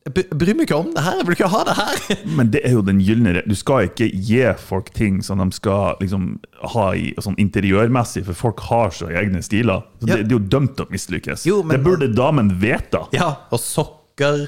[0.06, 2.04] Jeg bryr meg ikke om det her, jeg vil ikke ha det her.
[2.38, 5.98] Men det er jo den gylne Du skal ikke gi folk ting som de skal
[6.04, 6.28] liksom
[6.76, 9.82] ha i, sånn interiørmessig, for folk har så egne stiler.
[10.04, 10.16] Så Ja.
[10.20, 11.48] det, det er jo dømt til å mislykkes.
[11.50, 13.02] Jo, men- det burde damen vite.
[13.18, 14.46] Ja, og sokker.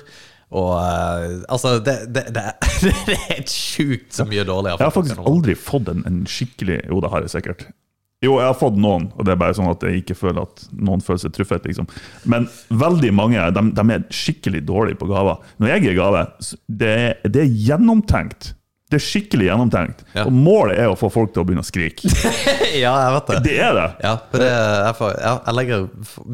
[0.54, 2.43] Og uh, altså, det, det, det,
[3.08, 4.76] det er helt sjukt så mye dårlig.
[4.76, 7.68] Jeg har faktisk aldri fått en, en skikkelig Jo, det har jeg sikkert.
[8.24, 10.64] Jo, jeg har fått noen, og det er bare sånn at jeg ikke føler at
[10.74, 11.66] noen føler seg truffet.
[11.68, 11.89] liksom.
[12.32, 15.43] Men veldig mange de, de er skikkelig dårlige på gaver.
[15.62, 16.24] Når jeg gir gave,
[16.66, 16.96] det,
[17.28, 18.54] det er gjennomtenkt.
[18.86, 20.03] Det er skikkelig gjennomtenkt.
[20.13, 20.27] Ja.
[20.27, 22.05] Og målet er å få folk til å begynne å skrike.
[22.83, 23.39] ja, jeg vet det.
[23.47, 23.86] Det er det!
[24.05, 25.88] Ja, for det jeg, får, ja, jeg legger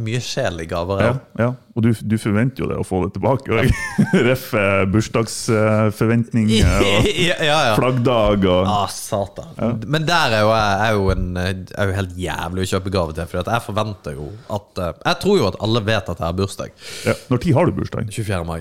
[0.08, 1.04] mye sjel i gaver.
[1.06, 1.14] Ja,
[1.46, 1.50] Ja.
[1.72, 3.48] Og du, du forventer jo det å få det tilbake.
[3.56, 3.64] Ja.
[4.28, 4.50] Ref
[4.92, 7.76] bursdagsforventninger eh, og ja, ja, ja.
[7.78, 9.80] flaggdag og Ah, satan.
[9.88, 13.16] Men der er jo jeg er jo, en, er jo helt jævlig å kjøpe gave
[13.18, 13.30] til.
[13.32, 16.38] For jeg forventer jo at eh, Jeg tror jo at alle vet at jeg har
[16.38, 16.76] bursdag.
[17.08, 17.16] ja.
[17.32, 18.12] Når tid har du bursdag?
[18.12, 18.44] 24.
[18.52, 18.60] mai.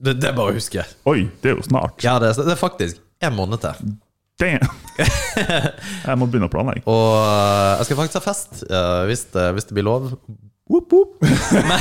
[0.00, 0.94] Det, det bare husker jeg.
[1.10, 2.00] Oi, det er jo snart.
[2.04, 3.96] Ja, det, er- det er faktisk en måned til.
[4.40, 4.64] Damn.
[6.08, 6.84] Jeg må begynne å planlegge.
[6.88, 10.06] Og eh, jeg skal faktisk ha fest, uh, hvis, det, hvis det blir lov.
[10.70, 11.16] Woop, woop.
[11.70, 11.80] Men,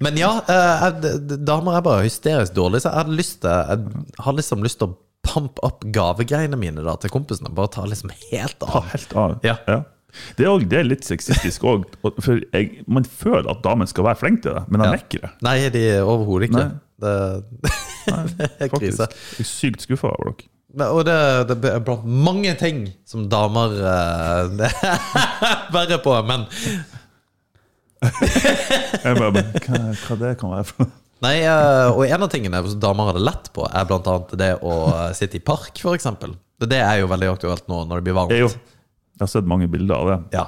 [0.00, 4.06] men ja, uh, jeg, damer er bare hysterisk dårlige, så jeg hadde lyst til Jeg
[4.24, 7.52] har liksom lyst til å pump opp gavegreiene mine da, til kompisene.
[7.54, 8.88] Bare ta liksom helt Ta av.
[8.94, 9.36] helt av.
[9.44, 9.56] Ja.
[10.38, 11.84] Det, er også, det er litt sexistisk òg,
[12.24, 14.94] for jeg, man føler at damen skal være flink til det, men de Ja.
[14.96, 15.32] er ikke det.
[15.44, 16.62] Nei, de er overhodet ikke.
[16.62, 16.80] Nei.
[17.02, 17.14] Det,
[18.38, 19.08] det er krise.
[19.36, 20.52] Jeg er sykt skuffa over dere.
[20.92, 21.16] Og det,
[21.48, 26.44] det er blant mange ting som damer uh, Det er verre på men.
[28.04, 30.94] Jeg bare, hva, hva det kan være for noe?
[31.24, 34.34] Nei, eh, og en av tingene som damer har det lett på, er blant annet
[34.36, 36.34] det å eh, sitte i park, eksempel.
[36.60, 38.34] Det er jo veldig aktuelt nå når det blir varmt.
[38.36, 38.50] Jeg,
[39.16, 40.18] jeg har sett mange bilder av det.
[40.36, 40.44] Ja.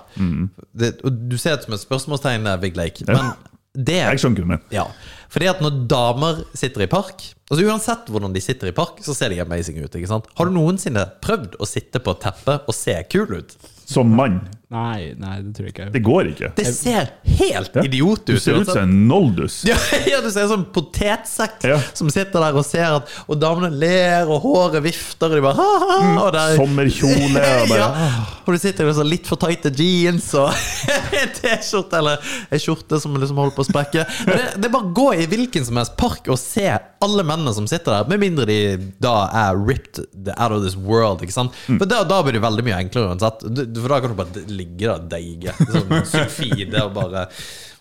[0.76, 3.08] Det, og du ser det som et spørsmålstegn, eh, Big Lake.
[3.08, 3.32] Men
[3.78, 4.60] det Jeg skjønner ikke det.
[4.76, 4.86] ja.
[5.32, 9.14] Fordi at når damer sitter i park Altså Uansett hvordan de sitter i park, så
[9.16, 9.94] ser de amazing ut.
[9.96, 10.26] ikke sant?
[10.36, 13.54] Har du noensinne prøvd å sitte på et teppe og se kul ut?
[13.88, 14.40] Som mann.
[14.68, 15.84] Nei, nei, det tror jeg ikke.
[15.94, 16.48] Det går ikke.
[16.58, 17.06] Det ser
[17.38, 17.82] helt Ja.
[17.88, 18.26] idiot ut.
[18.34, 19.62] Du ser ut som en noldus.
[19.70, 21.78] Ja, ja, du ser en sånn potetsekk Ja.
[21.96, 25.56] som sitter der og ser at Og damene ler, og håret vifter, og de bare
[25.56, 26.18] ha, ha, Mm.
[26.20, 28.10] og der, Sommerkjole og bare ja.
[28.44, 30.52] Og du sitter i sånn litt for tighte jeans og
[31.22, 34.04] en T-skjorte eller en skjorte som liksom holder på å sprekke.
[34.28, 36.68] Det, det er bare å gå i hvilken som helst park og se
[37.00, 38.60] alle mennene som sitter der, med mindre de
[39.00, 39.16] da
[39.46, 40.04] er ripped
[40.36, 41.24] out of this world.
[41.24, 41.56] Ikke sant?
[41.68, 41.78] Mm.
[41.80, 43.44] For da, da blir det veldig mye enklere uansett.
[43.48, 45.54] Du- For da kan du bare ligge der og deige.
[45.58, 47.26] Sånn sulfide og bare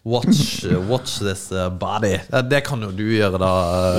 [0.08, 2.14] Watch, watch this uh, body.
[2.48, 3.50] Det kan jo du gjøre, da,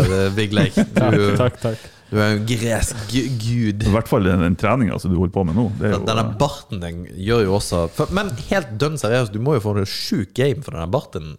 [0.01, 0.73] uh, Big Lake.
[0.97, 1.59] Takk, Du, takk.
[1.61, 1.83] takk.
[2.09, 3.03] du er jo en gresk
[3.43, 3.85] gud.
[3.85, 5.67] I hvert fall den, den treninga du holder på med nå.
[5.77, 9.45] Det er jo, Denne barten den gjør jo også for, Men helt dønn seriøst, du
[9.45, 11.35] må jo få en sjuk game for denne barten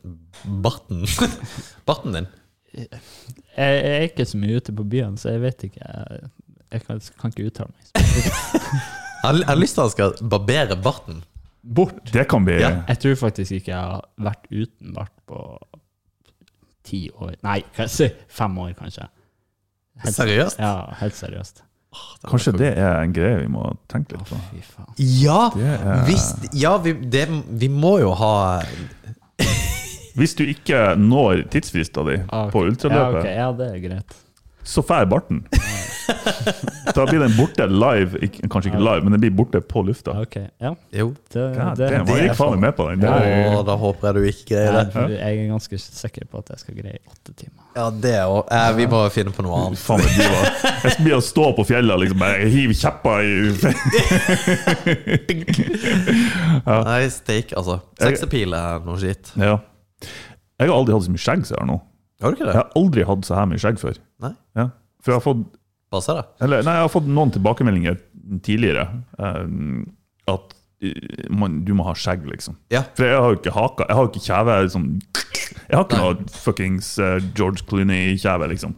[0.61, 1.01] Barten
[1.89, 2.29] Barten din.
[2.77, 2.91] Jeg,
[3.57, 5.81] jeg er ikke så mye ute på byen, så jeg vet ikke.
[5.81, 6.29] Jeg,
[6.77, 9.07] jeg kan, kan ikke uttale meg.
[9.23, 11.23] Jeg har, lyst til at han skal barbere barten.
[11.75, 11.97] Bort.
[12.13, 12.69] det kan bli Ja.
[12.87, 15.41] Jeg tror faktisk ikke jeg har vært uten bart på
[16.87, 17.63] ti år Nei,
[18.29, 19.09] fem år, kanskje.
[19.99, 20.59] Helt, Seriøst?
[20.63, 21.61] Ja, helt seriøst.
[22.29, 24.37] Kanskje det er en greie vi må tenke litt på.
[24.53, 24.93] Fy faen.
[24.97, 25.49] Ja!
[25.55, 27.27] Det er- Hvis, ja vi, det,
[27.59, 28.61] vi må jo ha
[30.15, 32.51] Hvis du ikke når tidsfrista di Ah, ok.
[32.53, 34.15] på Ja, ultraløpet, ja, det er greit.
[34.69, 35.43] Så fær barten.
[36.95, 38.17] Da blir den borte live.
[38.25, 40.15] Ikke, kanskje ikke live, men den blir borte på lufta.
[40.23, 40.71] Okay, ja.
[40.95, 41.11] Jo.
[41.29, 43.03] Det, God det, det, det jeg gikk faen meg med på den.
[43.03, 44.85] Det Å, er, da håper jeg du ikke greier det.
[44.95, 47.61] jeg, jeg er ganske sikker på at jeg skal greie åtte timer.
[47.77, 48.39] Ja, det òg.
[48.57, 49.81] Eh, vi må finne på noe annet.
[49.83, 50.41] faen meg diva.
[50.85, 53.29] Jeg skal bli å stå på fjellet og liksom bare hive kjepper i
[56.65, 57.79] Nei, steak, altså.
[58.01, 59.33] Sexappeal er noe skitt.
[59.39, 59.59] Ja.
[60.59, 61.79] Jeg har aldri hatt så mye skjegg som jeg har nå.
[62.19, 62.53] Har du ikke det?
[62.57, 63.99] Jeg har aldri hatt så her mye skjegg før.
[64.99, 65.05] Nei?
[65.05, 65.47] For jeg har fått
[65.89, 66.25] Passer det?
[66.45, 67.95] Eller, nei, jeg har fått noen tilbakemeldinger
[68.45, 68.83] tidligere.
[69.17, 69.87] Um,
[70.29, 70.53] at
[70.85, 72.59] eh, man, du må ha skjegg, liksom.
[72.69, 72.83] Ja.
[72.97, 73.87] For jeg har jo ikke haka.
[73.89, 74.91] Jeg har jo ikke kjeve Liksom.
[75.69, 78.75] Jeg har ikke noe fuckings uh, George Clooney-kjeve, liksom.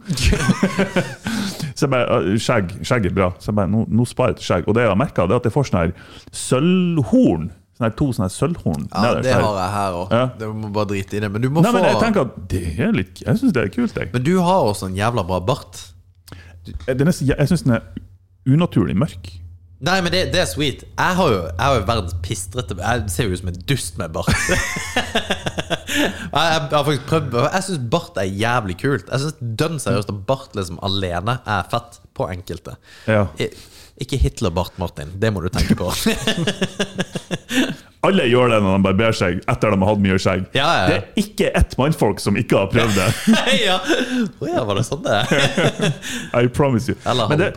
[1.76, 3.28] så jeg bare, uh, skjegg, skjegg er bra.
[3.40, 4.68] Så jeg bare, nå, nå sparer jeg til skjegg.
[4.68, 5.94] Og det jeg har merka, er at jeg får sånne her
[6.32, 7.50] sølvhorn.
[7.76, 8.88] Sånne her, to sånne her sølvhorn.
[8.88, 10.16] Ja, nederst det har jeg her òg.
[10.16, 10.26] Ja.
[10.40, 11.32] Du må bare drite i det.
[11.32, 13.66] Men du må Nei, få men jeg tenker at det er litt Jeg syns det
[13.66, 14.12] er kult, jeg.
[14.16, 15.88] Men du har også en jævla bra bart.
[16.66, 17.86] Den er, jeg syns den er
[18.48, 19.32] unaturlig mørk.
[19.82, 20.84] Nei, men det, det er sweet.
[20.86, 23.96] Jeg har jo, jeg har jo verdens pistrete Jeg ser jo ut som en dust
[23.98, 24.30] med bart.
[25.90, 29.10] jeg, jeg har faktisk prøvd Jeg syns bart er jævlig kult.
[29.10, 32.76] Jeg syns dønn seriøst at bart liksom alene er fett på enkelte.
[33.10, 33.24] Ja.
[33.42, 33.50] I-
[34.00, 35.10] Ikke Hitler-bart, Martin.
[35.20, 35.90] Det må du tenke på.
[38.02, 40.46] Alle gjør det når de barberer seg etter de har hatt mye skjegg.
[40.56, 40.86] Ja, ja.
[40.88, 43.10] Det er ikke ett mannfolk som ikke har prøvd det.
[43.68, 43.76] ja.
[44.40, 45.20] Oh, ja, var det sånn det?
[46.40, 46.98] I promise you.
[47.06, 47.52] Men det,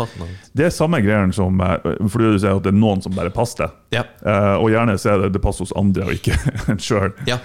[0.54, 3.34] det er samme greien som For Fordi du sier at det er noen som bare
[3.34, 3.72] passer det.
[3.98, 4.04] Ja.
[4.22, 6.38] Uh, og gjerne så er det det passer hos andre og ikke
[6.76, 7.16] en sjøl.
[7.26, 7.40] Ja.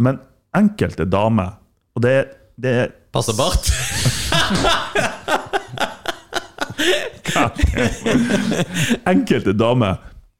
[0.00, 0.18] men
[0.56, 1.54] enkelte damer
[1.94, 2.16] Og det,
[2.58, 3.70] det er Passer bart?
[9.08, 9.98] Enkelte damer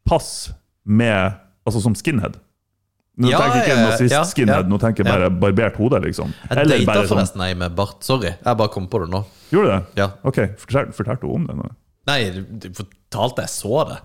[0.09, 1.33] passer med
[1.69, 2.39] Altså som skinhead.
[3.19, 4.69] Nå Ja, tenker jeg ikke ja, ja, nazist-skinhead, ja.
[4.71, 6.31] nå tenker jeg bare barbert hode, liksom.
[6.47, 7.99] Jeg Eller data sånn forresten ei med bart.
[8.07, 9.21] Sorry, jeg bare kom på det nå.
[9.53, 10.01] Gjorde du det?
[10.01, 10.07] Ja.
[10.31, 11.57] Ok, Fortalte du om det?
[11.59, 11.67] nå?
[12.09, 13.99] Nei, du fortalte jeg så det.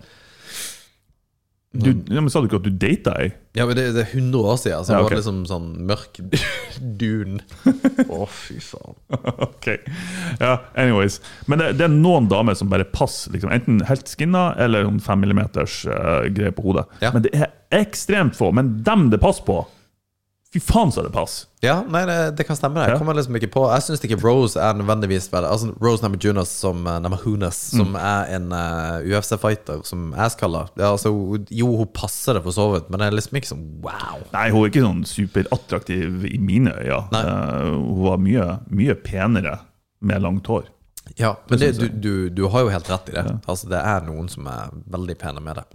[1.74, 3.32] Du, ja, men Sa du ikke at du data ei?
[3.58, 5.14] Ja, men det, det er 100 år siden, så Ja, var ok.
[5.16, 6.20] det liksom sånn mørk
[7.02, 7.40] dun.
[8.14, 8.94] Å, fy faen.
[9.48, 9.68] ok.
[10.38, 11.18] Ja, anyways.
[11.50, 13.34] Men det, det er noen damer som bare passer.
[13.34, 16.86] Liksom, enten helt skinna eller en fem millimeters uh, greie på hodet.
[17.02, 17.10] Ja.
[17.16, 18.52] Men det er ekstremt få.
[18.54, 19.64] Men dem det passer på,
[20.54, 21.48] fy faen så er det pass!
[21.64, 22.76] Ja, nei, det, det kan stemme.
[22.78, 23.00] det Jeg Ja.
[23.00, 26.98] kommer liksom ikke på Jeg syns ikke Rose er nødvendigvis Altså Rose Namajunas som uh,
[27.02, 30.68] Namahunas, som er en uh, UFC-fighter, som jeg skaller.
[30.78, 31.10] Ja, altså,
[31.50, 34.22] jo, hun passer det for så vidt, men det er liksom ikke sånn wow.
[34.36, 37.24] Nei, hun er ikke sånn superattraktiv i mine øyne.
[37.24, 39.58] Eh, hun var mye, mye penere
[40.04, 40.68] med langt hår.
[41.20, 43.26] Ja, men det, du, du, du har jo helt rett i det.
[43.48, 45.66] Altså, det er noen som er veldig pene med det.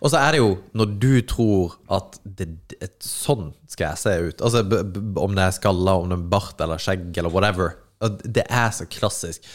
[0.00, 4.14] Og så er det jo når du tror at det, et, sånn skal jeg se
[4.28, 7.32] ut Altså b, b, Om det er skalla, om det er bart eller skjegg eller
[7.32, 7.76] whatever.
[8.24, 9.46] Det er så klassisk.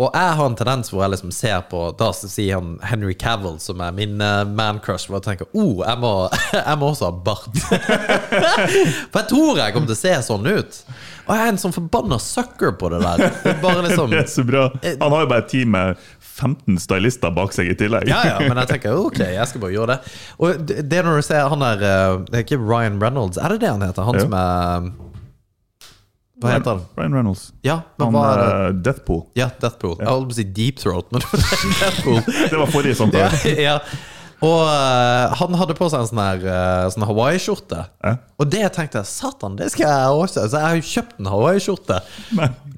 [0.00, 3.58] Og jeg har en tendens hvor jeg liksom ser på Da sier han Henry Cavill,
[3.62, 6.12] som er min uh, man-crush, hvor jeg tenker oh, jeg må,
[6.56, 7.60] jeg må også ha bart.
[9.12, 10.80] For jeg tror jeg kommer til å se sånn ut.
[11.22, 13.22] Og jeg er en sånn forbanna sucker på det der.
[13.44, 14.64] Det er bare liksom Det er så bra.
[14.82, 16.00] Han har jo bare et team med
[16.32, 18.08] 15 stylister bak seg i tillegg.
[18.10, 20.18] Ja, ja, men jeg tenker ok, jeg skal bare gjøre det.
[20.42, 23.62] Og det når du ser han der eh, Det er ikke Ryan Reynolds, er det
[23.66, 24.08] det han heter?
[24.08, 24.24] Han Ja.
[24.24, 25.11] som er
[26.42, 26.80] Hva heter han?
[26.98, 27.44] Ryan Reynolds.
[27.66, 28.46] Ja, men Han hva er det?
[28.52, 29.20] er Deathpool.
[29.38, 29.94] Ja, Deathpool.
[30.00, 31.44] Jeg holdt på å si Deep Throat, men det var
[31.82, 32.18] Deathpool.
[32.26, 33.54] Det var forrige ja, samtale.
[33.62, 33.76] ja.
[34.42, 37.84] Og uh, han hadde på seg en sånn her eh, sånn Hawaii-skjorte.
[38.02, 38.16] Ja.
[38.42, 40.48] Og det tenkte jeg Satan, det skal jeg også.
[40.50, 42.00] Så jeg har jo kjøpt en Hawaii-skjorte.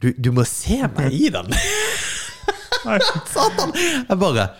[0.03, 1.49] Du, du må se meg i den!
[3.33, 3.73] Satan!
[3.81, 4.51] Jeg bare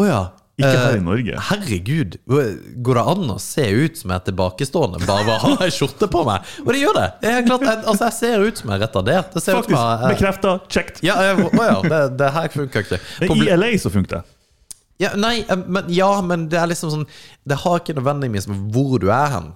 [0.00, 0.22] Å ja.
[0.56, 1.40] Ikke her i Eh, Norge.
[1.50, 5.66] Herregud, går det an å se ut som jeg er tilbakestående bare ved å ha
[5.66, 6.46] ei skjorte på meg?
[6.64, 7.08] Og det gjør det.
[7.26, 9.34] Jeg, klart, jeg, altså, jeg ser ut som jeg er retardert.
[9.36, 9.76] Det ser Faktisk.
[9.76, 10.54] jeg, Bekrefta.
[10.72, 11.02] Checked.
[11.04, 13.00] ja, jeg, å ja, det, det her funker ikke.
[13.28, 14.24] I LA så funker det.
[15.04, 17.04] ja, nei, eh, men, ja, men det er liksom sånn
[17.44, 19.52] Det har ikke nødvendigvis med hvor du er hen.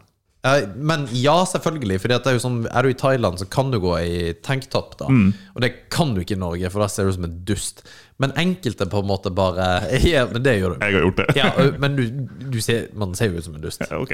[0.76, 1.98] Men ja, selvfølgelig.
[2.00, 4.98] For er, sånn, er du i Thailand, så kan du gå i tanktopp.
[5.00, 7.40] da Og det kan du ikke i Norge, for da ser du ut som en
[7.48, 7.84] dust.
[8.20, 9.68] Men enkelte på en måte bare
[10.12, 10.84] Ja, men det gjør du.
[10.84, 11.28] Jeg har gjort det.
[11.38, 12.04] Ja, men du,
[12.52, 13.86] du ser, man ser jo ut som en dust.
[13.88, 14.12] Ja, Ok.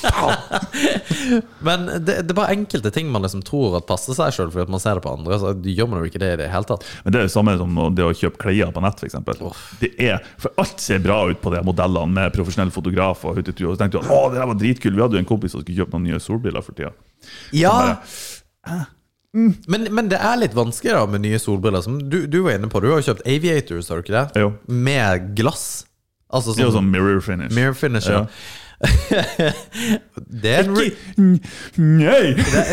[1.60, 4.64] Men det, det er bare enkelte ting man liksom tror at passer seg sjøl, fordi
[4.66, 5.38] at man ser det på andre.
[5.42, 6.86] Så gjør man jo ikke det i det hele tatt.
[7.04, 9.18] Men det er det samme som det å kjøpe klær på nett, f.eks.
[9.82, 13.26] Det er, for alt ser bra ut på de modellene med profesjonell fotograf.
[13.28, 14.96] Og, og så tenkte du at å, det der var dritkul.
[14.96, 16.94] Vi hadde jo en kompis som skulle kjøpe noen nye solbriller for tida.
[17.56, 17.76] Ja
[19.32, 21.84] men, men det er litt vanskelig da med nye solbriller.
[21.86, 24.42] Som du, du var inne på, du har jo kjøpt Aviators, har du ikke det?
[24.42, 24.54] Jo.
[24.66, 25.68] Med glass.
[26.30, 27.54] Altså er jo sånn sånn mirror finish.
[27.54, 28.10] mirror finish.
[28.10, 28.26] Ja.
[30.40, 30.68] det, er
[31.76, 32.30] Nei!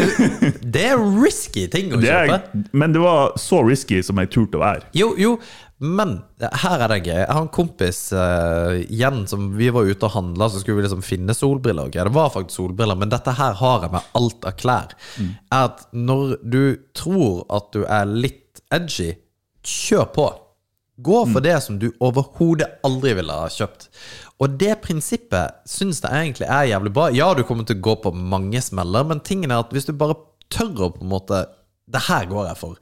[0.76, 2.38] det er risky ting å kjøpe.
[2.38, 4.88] er, men det var så risky som jeg turte å være.
[4.96, 5.36] Jo, jo,
[5.78, 7.20] men her er det gøy.
[7.20, 10.88] Jeg har en kompis uh, igjen som vi var ute og handla, så skulle vi
[10.88, 11.92] liksom finne solbriller.
[11.92, 12.02] Okay?
[12.08, 14.98] Det var faktisk solbriller, men dette her har jeg med alt av klær.
[15.22, 16.62] Er at når du
[16.98, 19.14] tror at du er litt edgy,
[19.68, 20.28] kjør på.
[20.98, 23.86] Gå for det som du overhodet aldri ville ha kjøpt.
[24.42, 27.12] Og det prinsippet syns jeg egentlig er jævlig bra.
[27.14, 29.94] Ja, du kommer til å gå på mange smeller, men tingen er at hvis du
[29.94, 30.18] bare
[30.54, 31.46] tør å på en måte
[31.88, 32.80] Det her går jeg for.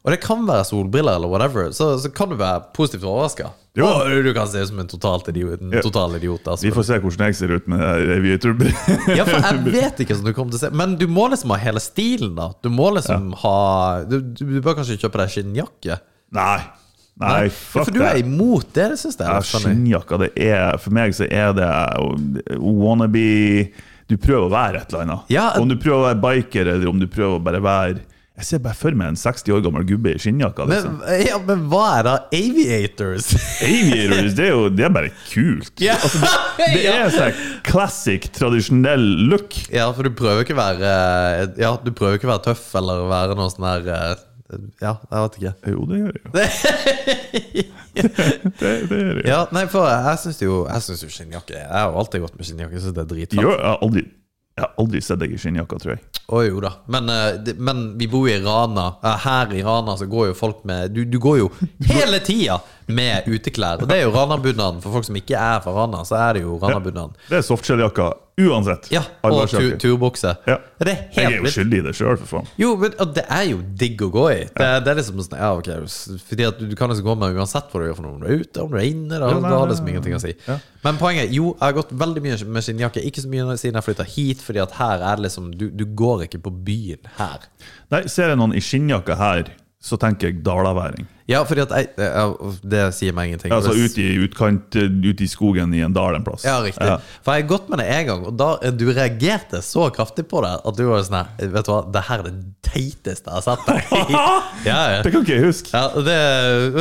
[0.00, 3.50] Og det kan være solbriller eller whatever, så, så kan du være positivt overraska.
[3.76, 5.60] Du kan se ut som en totalt idiot.
[5.60, 6.66] En total idiot altså.
[6.66, 7.84] Vi får se hvordan jeg ser ut med
[8.16, 8.98] aviatorbriller.
[9.18, 11.52] Ja, for jeg vet ikke som du kommer til å se Men du må liksom
[11.54, 12.48] ha hele stilen, da.
[12.64, 13.54] Du må liksom ha
[14.08, 16.00] du, du bør kanskje kjøpe deg skinnjakke.
[16.34, 16.58] Nei.
[17.20, 19.40] Nei, Ja, fuck for du er imot det, det syns jeg Ja.
[19.44, 21.68] Skinnjakka, det er For meg så er det
[22.56, 23.24] wannabe
[24.08, 25.28] Du prøver å være et eller annet.
[25.30, 28.00] Ja, om du prøver å være biker, eller om du prøver å bare være
[28.40, 30.64] Jeg ser bare for meg en 60 år gammel gubbe i skinnjakka.
[30.70, 30.94] Liksom.
[31.02, 33.26] Men, ja, men hva er da aviators?
[33.66, 35.74] Aviators, det er jo det er bare kult.
[35.84, 35.98] ja.
[36.60, 36.94] Det ja.
[37.06, 39.54] er sånn classic, tradisjonell look.
[39.72, 40.90] ja, for du prøver ikke å være
[41.60, 44.24] Ja, du prøver ikke å være tøff eller være noe sånn her eh,
[44.82, 45.54] Ja, jeg vet ikke.
[45.72, 47.68] Jo, det gjør jeg jo.
[47.90, 48.04] Det,
[48.60, 49.24] det gjør jeg.
[49.26, 52.92] Ja, nei, for jeg syns jo jo skinnjakke Jeg har alltid gått med skinnjakke, så
[52.94, 53.40] det er dritfett.
[53.40, 54.04] Jeg, har aldri,
[54.60, 56.02] jeg har aldri sett deg i skinnjakka, tror jeg.
[56.30, 56.70] Å jo da.
[56.92, 58.90] Men, eh, men vi bor i Rana.
[59.02, 61.48] Eh, Her i Rana så går jo folk med Du, du går jo
[61.88, 63.82] hele tida med uteklær.
[63.82, 64.80] Og det er jo Rana-bunaden.
[64.82, 67.14] For folk som ikke er fra Rana, så er det jo Rana-bunaden.
[67.28, 68.10] Det er softshelljakka
[68.40, 68.86] uansett.
[68.92, 70.30] Ja, og tu turbukse.
[70.48, 70.56] Ja.
[70.80, 72.46] Det er Jeg er jo skyldig i det sjøl, for faen.
[72.60, 74.38] Jo, men det er jo digg å gå i.
[74.56, 75.68] Det, det er liksom sånn Ja, ok
[76.24, 78.14] Fordi at du, du kan liksom gå med uansett hva du gjør for noe.
[78.16, 79.12] Om du er ute, om du er inne.
[79.20, 80.34] da, Ja, nei, det har det liksom ingenting å si.
[80.48, 80.56] ja.
[80.86, 83.04] Men poenget jo, jeg har gått veldig mye med skinnjakke.
[83.04, 85.84] Ikke så mye siden jeg flytta hit, fordi at her er det liksom Du, du
[85.84, 87.44] går ikke på byen her.
[87.92, 89.50] Nei, Ser jeg noen i skinnjakke her,
[89.80, 91.04] så tenker jeg dalaværing.
[91.30, 91.58] Ja, for
[92.74, 93.54] Det sier meg ingenting.
[93.54, 96.44] Altså ut i utkant, ut i skogen i en dal en plass.
[96.46, 96.86] Ja, riktig.
[96.86, 96.98] Ja.
[97.24, 100.42] For jeg har gått med det en gang, og da du reagerte så kraftig på
[100.44, 102.34] det at du var sånn her Vet du hva, det her er det
[102.66, 103.94] teiteste jeg har sett deg.
[104.68, 105.00] ja, ja.
[105.04, 105.72] Det kan ikke jeg huske.
[105.74, 106.18] Ja, det,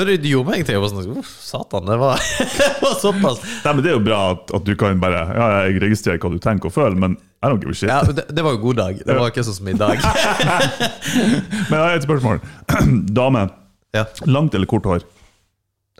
[0.10, 0.82] det gjorde meg ingenting.
[0.84, 2.22] Var sånn, Uff, satan, det var,
[2.60, 3.42] det var såpass.
[3.66, 6.34] Nei, men Det er jo bra at, at du kan bare Ja, jeg registrerer hva
[6.34, 7.90] du tenker og føler, men I don't give a shit.
[7.90, 9.00] Ja, det, det var jo god dag.
[9.06, 10.02] Det var ikke sånn som i dag.
[11.70, 12.42] Men jeg har et spørsmål.
[13.20, 13.46] Dame,
[13.96, 14.04] Ja.
[14.30, 15.02] langt eller kort hår?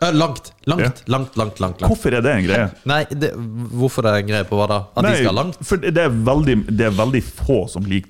[0.02, 0.90] Eh, Langt, langt, Ja.
[1.12, 1.80] langt, langt, langt.
[1.82, 2.68] Hvorfor er det en greie?
[2.92, 4.78] Nei, det, hvorfor det er en greie på hva da?
[4.96, 5.58] At de skal langt?
[5.66, 8.08] for det er, veldig, det er veldig få som liker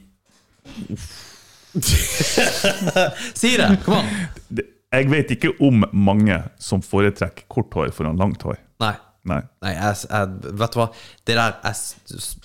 [3.34, 3.70] Si det!
[3.84, 4.06] Kom an!
[4.90, 8.56] Jeg vet ikke om mange som foretrekker kort hår foran langt hår.
[8.82, 8.94] Nei.
[9.30, 9.40] Nei.
[9.62, 10.86] Nei, jeg, jeg, vet du hva?
[11.28, 12.36] Det der er s- s-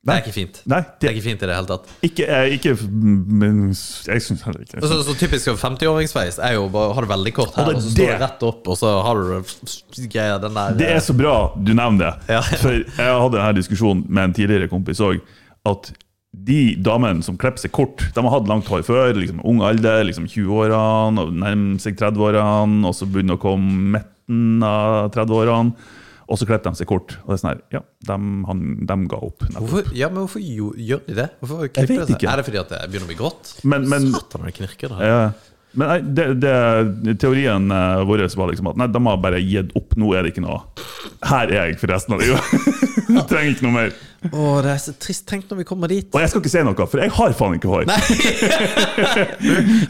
[0.00, 0.14] Nei.
[0.16, 0.58] Det er ikke fint.
[0.72, 1.88] Nei, Det er ikke fint i det hele tatt.
[2.08, 3.58] ikke, jeg, ikke Men
[4.08, 7.58] jeg syns heller ikke Så, så typisk 50-åringsveis er jo bare har det veldig kort
[7.58, 8.20] her, Og det så står det det.
[8.22, 12.06] rett opp, og så har du greia den der Det er så bra du nevner
[12.06, 12.14] det.
[12.32, 12.40] Ja.
[12.62, 15.20] For jeg hadde denne diskusjonen med en tidligere kompis òg.
[15.68, 15.92] At
[16.32, 19.12] de damene som klipper seg kort, de har hatt langt hår før.
[19.18, 24.62] liksom Ung alder, liksom 20-årene, og nærmer seg 30-årene, og så begynner å komme midten
[24.64, 25.74] av 30-årene.
[26.30, 27.16] Og så klipper de seg kort.
[27.24, 28.16] Og det er sånn her, ja, de,
[28.46, 29.42] han, de ga opp.
[29.56, 31.26] Hvorfor, ja, men hvorfor gjør de det?
[31.42, 32.14] Hvorfor Jeg vet de det?
[32.20, 32.30] ikke.
[32.30, 33.50] Er det fordi at det begynner å bli grått?
[33.66, 35.02] Men- men- Satan, det knirker der.
[35.10, 35.22] Ja.
[35.70, 39.70] Men nei, det, det, teorien eh, vår var liksom at nei, de har bare gitt
[39.78, 39.92] opp.
[40.02, 40.56] Nå er det ikke noe
[41.22, 42.42] Her er jeg for resten av livet.
[43.30, 43.92] Trenger ikke noe mer.
[44.34, 45.26] Å, det er så trist.
[45.30, 46.08] Tenk når vi kommer dit.
[46.10, 47.86] Og jeg skal ikke si noe, for jeg har faen ikke hår.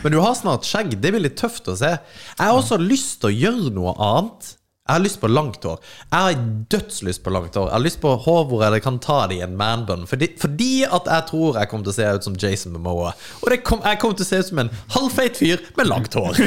[0.05, 0.93] Men du har snart skjegg.
[1.01, 1.95] Det blir litt tøft å se.
[1.97, 4.53] Jeg har også lyst til å gjøre noe annet.
[4.91, 5.76] Jeg har lyst på langt hår.
[6.11, 6.38] Jeg har
[6.74, 7.68] dødslyst på langt hår.
[7.68, 10.03] Jeg har lyst på hår hvor jeg kan ta det i en manbun.
[10.11, 13.12] Fordi, fordi at jeg tror jeg kommer til å se ut som Jason Momoa.
[13.38, 16.18] Og det kom, jeg kommer til å se ut som en halvfeit fyr med langt
[16.18, 16.43] hår.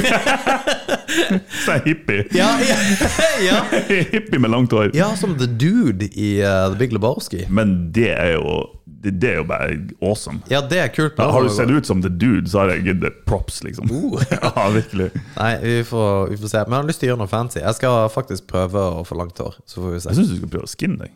[1.64, 2.28] Så hippie.
[2.34, 2.76] Ja, ja,
[3.48, 3.58] ja.
[3.88, 4.90] hippie med langt hår.
[4.96, 7.46] ja som The Dude i uh, The Big Lebowski.
[7.48, 8.58] Men det er jo
[9.04, 9.66] det, det er jo bare
[10.00, 10.40] awesome.
[10.48, 11.18] Ja, det er kult.
[11.20, 13.90] Har du sett ut som the dude, så har jeg gitt det props, liksom.
[13.92, 14.22] Uh.
[14.32, 15.10] ja, virkelig.
[15.36, 16.62] Nei, vi får, vi får se.
[16.64, 17.60] Men jeg har lyst til å gjøre noe fancy.
[17.60, 19.60] Jeg skal faktisk prøve å få langt hår.
[19.68, 20.14] Så får vi se.
[20.14, 21.12] Jeg syns du skal prøve å skinne deg.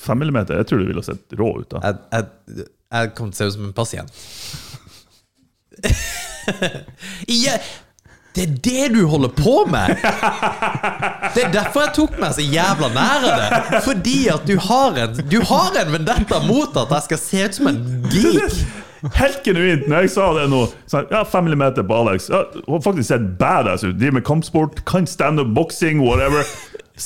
[0.00, 1.80] Fem millimeter, jeg tror du ville sett rå ut da.
[1.84, 4.10] Jeg, jeg, jeg kommer til å se ut som en pasient.
[7.44, 7.56] ja,
[8.34, 9.94] det er det du holder på med!
[11.34, 13.82] Det er derfor jeg tok meg så jævla nær av det.
[13.86, 17.58] Fordi at du har en Du har en vendetta mot at jeg skal se ut
[17.60, 17.78] som en
[18.10, 18.56] geek.
[19.14, 22.30] Helt genuint, når jeg sa det nå sånn, Ja, fem millimeter på Alex.
[22.32, 23.98] Ja, hun har faktisk sett badass ut.
[24.00, 26.46] Driver med kampsport, kan standup, boksing, whatever.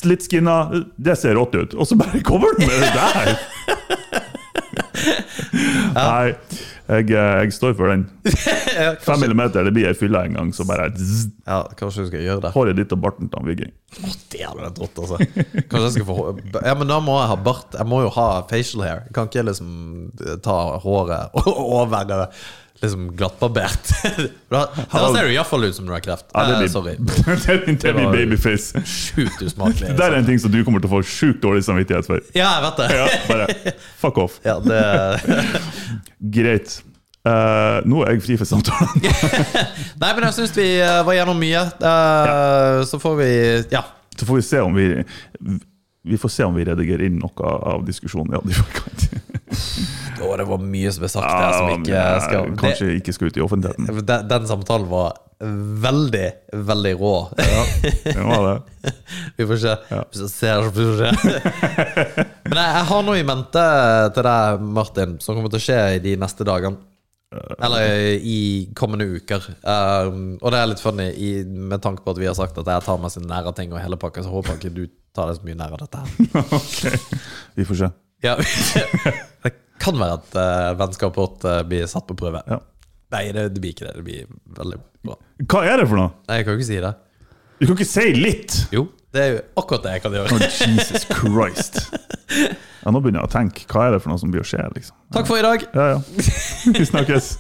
[0.07, 0.59] Litt skinna.
[0.97, 1.75] Det ser rått ut.
[1.75, 3.29] Og så bare kommer du med det der!
[5.99, 6.35] Nei.
[6.89, 8.07] Jeg, eh, jeg står for den.
[8.79, 12.11] Ja, Fem millimeter, det blir ei fylle en gang, så bare zzz, ja, kanskje du
[12.13, 12.53] skal gjøre det.
[12.55, 13.73] håret ditt og barten til Viking.
[14.31, 15.19] Det hadde vært rått, altså.
[15.73, 16.17] Kanskje jeg skal få
[16.63, 17.75] Ja, men da må jeg ha bart.
[17.75, 19.03] Jeg må jo ha facial hair.
[19.09, 19.73] Jeg kan ikke liksom
[20.45, 21.35] ta håret
[21.81, 22.29] over
[22.83, 23.91] liksom glattbarbert.
[24.51, 24.61] Da,
[24.93, 26.27] da ser du iallfall ut som du har kreft.
[26.35, 26.95] Ja, det Eh, blir, sorry.
[27.83, 28.83] det blir, babyface.
[28.87, 29.95] Sjukt usmakelig.
[29.99, 32.23] Det er en ting som du kommer til å få sjukt dårlig samvittighet for.
[32.39, 32.89] Ja, jeg vet det.
[32.95, 34.39] Ja, bare fuck off.
[34.47, 34.83] Ja, det
[36.39, 36.79] Greit.
[37.29, 39.03] Uh, nå er jeg fri for samtalen.
[39.03, 41.65] Nei, men jeg syns vi eh, var gjennom mye.
[41.77, 43.31] Eh, Så får vi
[43.75, 43.83] Ja.
[44.19, 44.87] Så får vi se om vi
[46.09, 48.33] Vi får se om vi redigerer inn noe av diskusjonen.
[48.39, 48.71] Ja, det var
[50.25, 53.31] Å, det var mye som ble sagt der som ikke Ja, Kanskje det, ikke skal
[53.31, 54.05] ut i offentligheten.
[54.09, 56.27] den, den samtalen var veldig,
[56.67, 57.13] veldig rå.
[57.39, 57.63] Ja,
[58.03, 58.93] Det var det.
[59.39, 59.75] Vi får se.
[59.93, 61.13] Jeg ser, får se.
[62.51, 63.65] Men jeg, jeg har noe i mente
[64.17, 66.81] til deg, Martin, som kommer til å skje i de neste dagene.
[67.61, 68.39] Eller i
[68.75, 69.45] kommende uker.
[69.61, 72.71] Um, og det er litt funny i, med tanke på at vi har sagt at
[72.73, 75.29] jeg tar meg sine nære ting og hele pakka, så håper jeg ikke du tar
[75.29, 76.09] deg så mye nær av dette her.
[76.59, 77.13] Ok,
[77.59, 77.91] Vi får se.
[78.25, 78.35] Ja,
[79.83, 82.43] kan være at uh, vennskapet vårt uh, blir satt på prøve.
[82.51, 82.61] Ja.
[83.15, 83.95] Nei, det, det blir ikke det.
[83.99, 85.19] Det blir veldig bra.
[85.49, 86.13] Hva er det for noe?
[86.29, 86.95] Nei, jeg kan jo ikke si det.
[87.59, 88.59] Du kan ikke si litt!
[88.75, 90.37] Jo, det er jo akkurat det jeg kan gjøre.
[90.37, 91.81] Oh, Jesus Christ.
[92.85, 93.65] Ja, nå begynner jeg å tenke.
[93.73, 94.63] Hva er det for noe som blir å skje?
[94.77, 94.95] liksom?
[95.17, 95.65] Takk for i dag.
[95.75, 95.99] Ja, ja.
[96.79, 97.35] Vi snakkes.